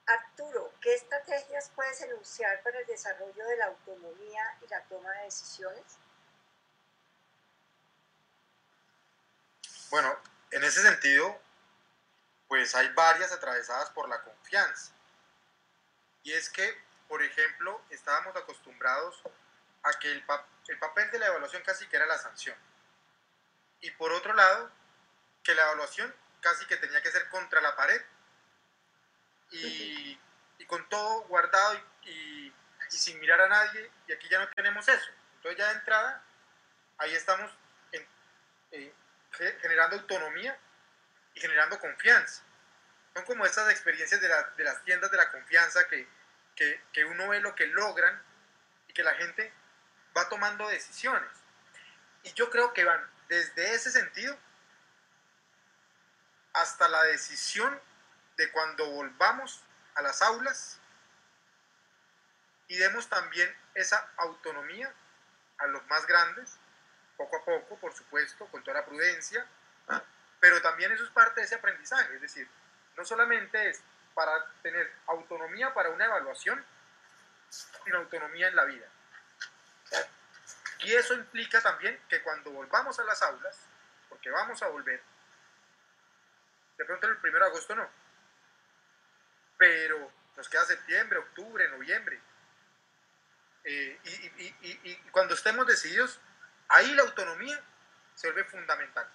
[0.06, 5.24] Arturo, ¿qué estrategias puedes enunciar para el desarrollo de la autonomía y la toma de
[5.24, 5.84] decisiones?
[9.90, 10.16] Bueno,
[10.52, 11.40] en ese sentido,
[12.48, 14.92] pues hay varias atravesadas por la confianza.
[16.24, 16.78] Y es que,
[17.08, 19.22] por ejemplo, estábamos acostumbrados
[19.84, 20.24] a que el,
[20.68, 22.58] el papel de la evaluación casi que era la sanción.
[23.82, 24.72] Y por otro lado,
[25.44, 28.02] que la evaluación casi que tenía que ser contra la pared
[29.52, 30.20] y,
[30.68, 32.52] con todo guardado y,
[32.90, 35.10] sin mirar a nadie, y aquí ya no tenemos eso.
[35.36, 36.24] Entonces ya de entrada,
[36.98, 37.52] ahí estamos
[38.72, 38.94] eh,
[39.62, 40.58] generando autonomía
[41.34, 42.44] y generando confianza.
[43.14, 46.08] Son como estas experiencias de, las tiendas de la confianza que,
[46.56, 48.22] que, uno ve lo que logran
[48.88, 49.52] y que la gente
[50.16, 51.30] va tomando decisiones.
[52.24, 54.38] Y yo creo que van desde ese sentido
[56.54, 57.80] hasta la decisión
[58.38, 59.64] de cuando volvamos
[59.96, 60.80] a las aulas
[62.68, 64.92] y demos también esa autonomía
[65.60, 66.58] a los más grandes
[67.18, 69.46] poco a poco, por supuesto, con toda la prudencia,
[70.40, 72.48] pero también eso es parte de ese aprendizaje, es decir,
[72.98, 73.82] no solamente es
[74.14, 76.64] para tener autonomía para una evaluación,
[77.50, 78.88] sino autonomía en la vida.
[80.80, 83.58] Y eso implica también que cuando volvamos a las aulas,
[84.10, 85.02] porque vamos a volver,
[86.78, 87.90] de pronto el 1 de agosto no,
[89.58, 92.20] pero nos queda septiembre, octubre, noviembre,
[93.66, 96.20] eh, y cuando estemos decididos,
[96.74, 97.62] Ahí la autonomía
[98.16, 99.08] se vuelve fundamental,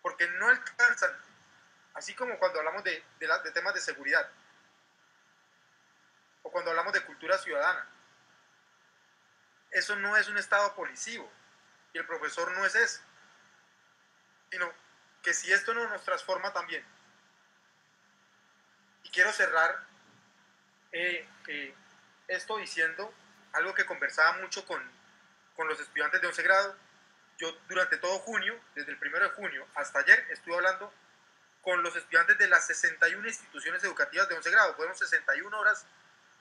[0.00, 1.14] porque no alcanzan,
[1.92, 4.30] así como cuando hablamos de, de, temas de seguridad,
[6.42, 7.86] o cuando hablamos de cultura ciudadana.
[9.70, 11.30] Eso no es un estado policivo,
[11.92, 13.02] y el profesor no es eso,
[14.50, 14.72] sino
[15.22, 16.84] que si esto no nos transforma también.
[19.02, 19.84] Y quiero cerrar
[20.92, 21.74] eh, eh,
[22.28, 23.12] esto diciendo
[23.52, 24.82] algo que conversaba mucho con,
[25.56, 26.76] con los estudiantes de 11 grado.
[27.38, 30.92] Yo durante todo junio, desde el 1 de junio hasta ayer, estuve hablando
[31.62, 34.74] con los estudiantes de las 61 instituciones educativas de 11 grado.
[34.74, 35.86] Fueron 61 horas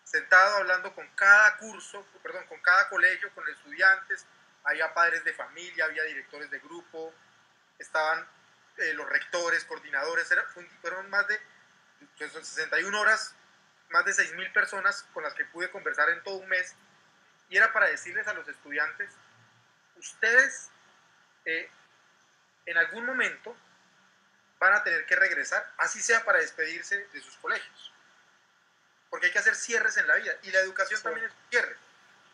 [0.04, 4.26] sentado hablando con cada curso, perdón, con cada colegio, con estudiantes.
[4.64, 7.14] Había padres de familia, había directores de grupo,
[7.78, 8.28] estaban
[8.78, 10.34] eh, los rectores, coordinadores,
[10.82, 11.40] fueron más de
[12.20, 13.36] 61 pues, horas,
[13.90, 16.76] más de 6.000 personas con las que pude conversar en todo un mes
[17.50, 19.10] y era para decirles a los estudiantes,
[19.96, 20.70] ustedes
[21.46, 21.70] eh,
[22.66, 23.56] en algún momento
[24.60, 27.94] van a tener que regresar, así sea para despedirse de sus colegios.
[29.10, 31.76] Porque hay que hacer cierres en la vida y la educación también es un cierre.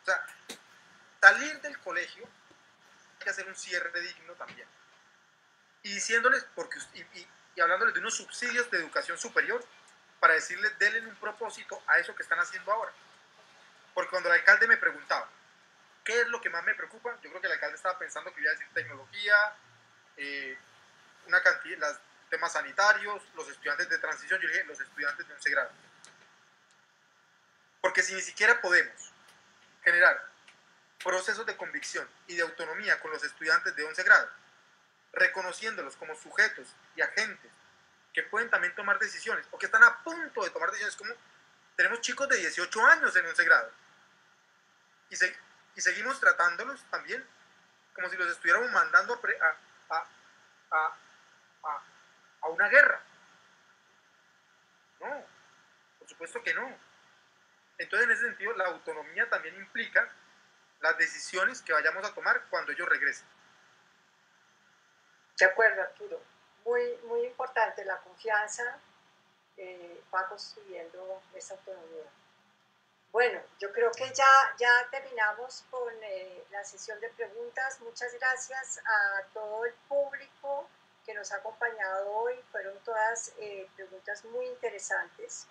[0.02, 0.26] O sea,
[1.22, 4.68] salir del colegio hay que hacer un cierre digno también.
[5.84, 9.64] Y diciéndoles, porque, y, hablándoles de unos subsidios de educación superior,
[10.20, 12.94] para decirles, denle un propósito a eso que están haciendo ahora.
[13.94, 15.30] Porque cuando el alcalde me preguntaba,
[16.04, 17.18] ¿qué es lo que más me preocupa?
[17.22, 19.36] Yo creo que el alcalde estaba pensando que iba a decir tecnología,
[20.16, 20.58] eh,
[21.28, 21.98] una cantidad, los
[22.30, 25.72] temas sanitarios, los estudiantes de transición, yo dije, los estudiantes de 11 grado.
[27.82, 29.12] Porque si ni siquiera podemos
[29.84, 30.26] generar
[31.04, 34.30] procesos de convicción y de autonomía con los estudiantes de 11 grado,
[35.14, 37.52] reconociéndolos como sujetos y agentes
[38.14, 41.14] que pueden también tomar decisiones o que están a punto de tomar decisiones, como
[41.76, 43.72] tenemos chicos de 18 años en 11 grado
[45.10, 47.26] y, seguimos tratándolos también
[47.96, 49.20] como si los estuviéramos mandando
[50.72, 50.98] a,
[52.42, 53.02] a una guerra.
[55.00, 55.26] No,
[56.00, 56.78] por supuesto que no.
[57.78, 60.08] Entonces, en ese sentido, la autonomía también implica
[60.80, 63.26] las decisiones que vayamos a tomar cuando ellos regresen.
[65.38, 66.20] De acuerdo, Arturo.
[66.66, 68.80] Muy, muy importante la confianza
[69.58, 72.10] eh, va construyendo esa autonomía.
[73.12, 77.80] Bueno, yo creo que ya, ya terminamos con eh, la sesión de preguntas.
[77.82, 80.68] Muchas gracias a todo el público
[81.06, 82.34] que nos ha acompañado hoy.
[82.52, 85.48] Fueron todas eh, preguntas muy interesantes.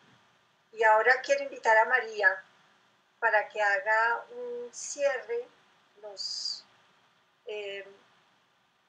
[0.72, 2.42] Y ahora quiero invitar a María
[3.20, 5.46] para que haga un cierre,
[6.02, 6.64] nos,
[7.46, 7.86] eh,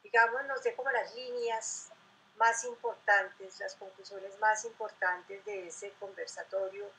[0.04, 1.90] digamos, nos dé como las líneas
[2.36, 6.90] más importantes, las conclusiones más importantes de ese conversatorio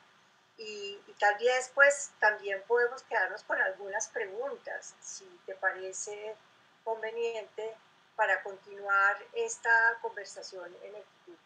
[0.57, 6.35] y, tal vez pues también podemos quedarnos con algunas preguntas, si te parece
[6.83, 7.75] conveniente
[8.15, 11.37] para continuar esta conversación en el futuro.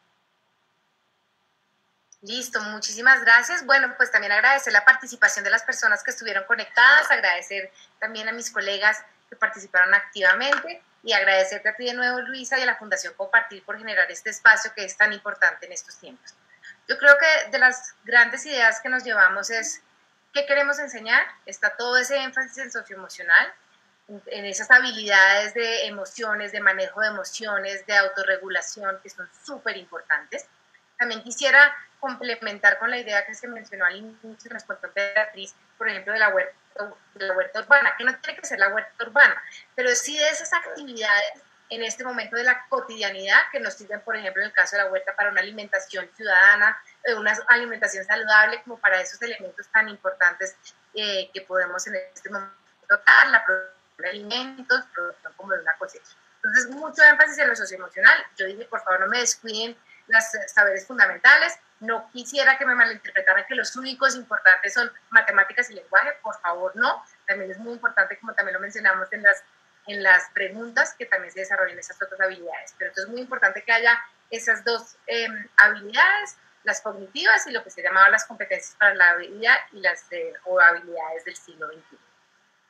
[2.21, 3.65] Listo, muchísimas gracias.
[3.65, 8.33] Bueno, pues también agradecer la participación de las personas que estuvieron conectadas, agradecer también a
[8.33, 12.75] mis colegas que participaron activamente y agradecerte a ti de nuevo, Luisa, y a la
[12.75, 16.33] Fundación Compartir por generar este espacio que es tan importante en estos tiempos.
[16.87, 19.81] Yo creo que de las grandes ideas que nos llevamos es
[20.33, 21.23] qué queremos enseñar.
[21.45, 23.53] Está todo ese énfasis en socioemocional,
[24.25, 30.47] en esas habilidades de emociones, de manejo de emociones, de autorregulación, que son súper importantes.
[30.97, 35.87] También quisiera complementar con la idea que se mencionó al inicio, nos contó Beatriz, por
[35.89, 36.53] ejemplo, de la huerta,
[37.15, 39.41] de la huerta urbana, que no tiene que ser la huerta urbana,
[39.75, 44.15] pero sí de esas actividades en este momento de la cotidianidad que nos sirven, por
[44.15, 48.61] ejemplo, en el caso de la huerta, para una alimentación ciudadana, eh, una alimentación saludable,
[48.63, 50.55] como para esos elementos tan importantes
[50.95, 52.55] eh, que podemos en este momento
[52.87, 56.11] tocar, la producción de alimentos, producción como de una cosecha.
[56.37, 58.17] Entonces, mucho énfasis en lo socioemocional.
[58.37, 59.77] Yo dije, por favor, no me descuiden
[60.07, 61.53] los saberes fundamentales.
[61.79, 66.11] No quisiera que me malinterpretaran que los únicos importantes son matemáticas y lenguaje.
[66.21, 67.03] Por favor, no.
[67.25, 69.43] También es muy importante, como también lo mencionamos en las
[69.87, 72.75] en las preguntas que también se desarrollen esas otras habilidades.
[72.77, 73.99] Pero entonces es muy importante que haya
[74.29, 79.15] esas dos em, habilidades, las cognitivas y lo que se llamaba las competencias para la
[79.15, 80.05] vida y las
[80.45, 81.97] o habilidades del siglo XXI.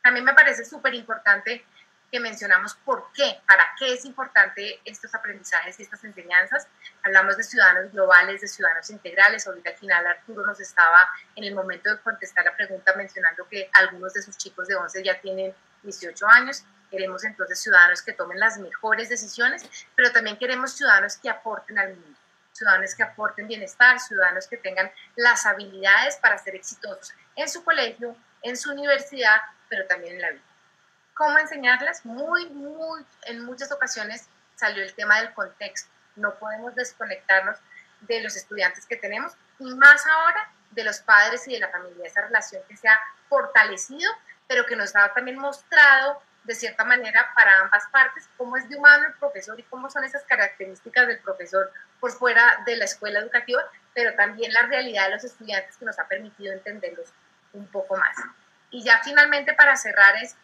[0.01, 1.65] También me parece súper importante
[2.11, 6.67] que mencionamos por qué, para qué es importante estos aprendizajes y estas enseñanzas.
[7.03, 9.47] Hablamos de ciudadanos globales, de ciudadanos integrales.
[9.47, 13.69] Ahorita al final Arturo nos estaba en el momento de contestar la pregunta mencionando que
[13.73, 15.53] algunos de sus chicos de 11 ya tienen
[15.83, 19.63] 18 años Queremos entonces ciudadanos que tomen las mejores decisiones,
[19.95, 22.19] pero también queremos ciudadanos que aporten al mundo,
[22.51, 28.15] ciudadanos que aporten bienestar, ciudadanos que tengan las habilidades para ser exitosos en su colegio,
[28.41, 30.48] en su universidad, pero también en la vida.
[31.19, 32.05] ¿Cómo enseñarlas?
[32.05, 35.91] Muy, muy, en muchas ocasiones salió el tema del contexto.
[36.15, 37.57] No podemos desconectarnos
[37.99, 42.07] de los estudiantes que tenemos y más ahora de los padres y de la familia,
[42.07, 42.97] esa relación que se ha
[43.27, 44.09] fortalecido,
[44.47, 48.77] pero que nos ha también mostrado de cierta manera para ambas partes, cómo es de
[48.77, 51.69] humano el profesor y cómo son esas características del profesor
[51.99, 53.61] por fuera de la escuela educativa,
[53.93, 57.09] pero también la realidad de los estudiantes que nos ha permitido entenderlos
[57.51, 58.15] un poco más.
[58.69, 60.37] Y ya finalmente para cerrar es,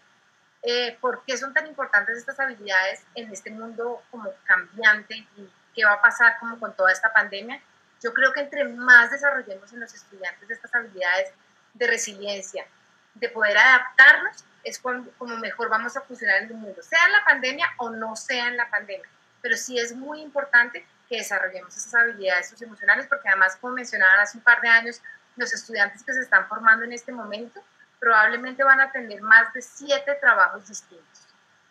[0.66, 5.86] eh, ¿por qué son tan importantes estas habilidades en este mundo como cambiante y qué
[5.86, 7.62] va a pasar como con toda esta pandemia?
[8.04, 11.32] Yo creo que entre más desarrollemos en los estudiantes estas habilidades
[11.74, 12.66] de resiliencia,
[13.14, 17.24] de poder adaptarnos, es como mejor vamos a funcionar en el mundo, sea en la
[17.24, 19.08] pandemia o no sea en la pandemia.
[19.42, 24.40] Pero sí es muy importante que desarrollemos esas habilidades socioemocionales, porque además, como mencionaban hace
[24.40, 25.00] un par de años,
[25.36, 27.62] los estudiantes que se están formando en este momento
[28.06, 31.26] probablemente van a tener más de siete trabajos distintos.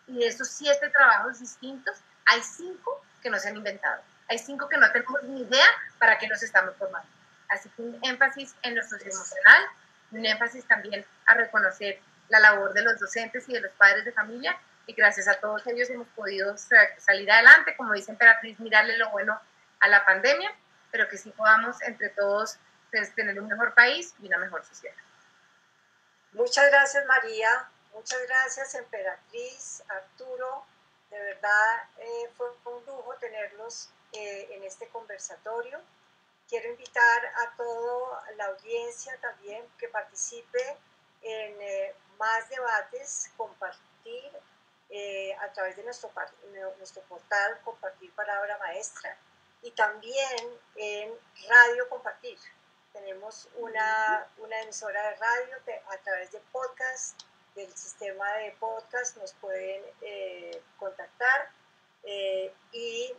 [0.08, 1.96] Y de esos siete trabajos distintos,
[2.26, 4.02] hay cinco que no se han inventado.
[4.28, 5.66] Hay cinco que no tenemos ni idea
[5.96, 7.08] para qué nos estamos formando.
[7.50, 9.62] Así que un énfasis en lo socioemocional,
[10.10, 14.10] un énfasis también a reconocer la labor de los docentes y de los padres de
[14.10, 14.58] familia
[14.88, 16.56] y gracias a todos ellos hemos podido
[16.98, 19.40] salir adelante, como dice Emperatriz, mirarle lo bueno
[19.78, 20.50] a la pandemia,
[20.90, 22.56] pero que sí podamos entre todos
[22.90, 24.96] pues, tener un mejor país y una mejor sociedad.
[26.34, 30.66] Muchas gracias María, muchas gracias Emperatriz, Arturo,
[31.08, 35.80] de verdad eh, fue un lujo tenerlos eh, en este conversatorio.
[36.48, 40.76] Quiero invitar a toda la audiencia también que participe
[41.22, 44.32] en eh, más debates, compartir
[45.40, 46.10] a través de nuestro,
[46.78, 49.16] nuestro portal Compartir Palabra Maestra
[49.62, 51.12] y también en
[51.48, 52.38] Radio Compartir.
[52.94, 55.56] Tenemos una, una emisora de radio
[55.90, 57.20] a través de podcast,
[57.56, 61.50] del sistema de podcast nos pueden eh, contactar
[62.04, 63.12] eh, y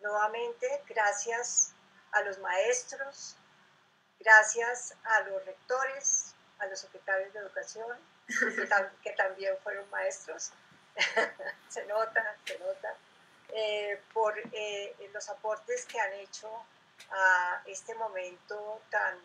[0.00, 1.72] nuevamente gracias
[2.12, 3.34] a los maestros,
[4.20, 7.98] gracias a los rectores, a los secretarios de educación,
[9.02, 10.52] que, también fueron maestros,
[11.68, 12.94] se nota, se nota,
[13.48, 14.36] eh, por
[15.12, 16.48] los aportes que han hecho
[17.10, 19.18] a este momento tan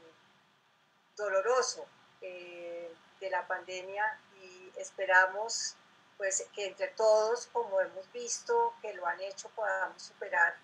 [1.15, 1.85] doloroso
[2.21, 5.75] eh, de la pandemia y esperamos
[6.17, 10.55] pues que entre todos, como hemos visto que lo han hecho, podamos superar,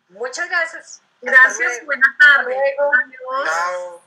[0.09, 1.01] Muchas gracias.
[1.21, 2.57] Gracias, buenas tardes.
[2.57, 3.45] Adiós.
[3.45, 4.04] Chao.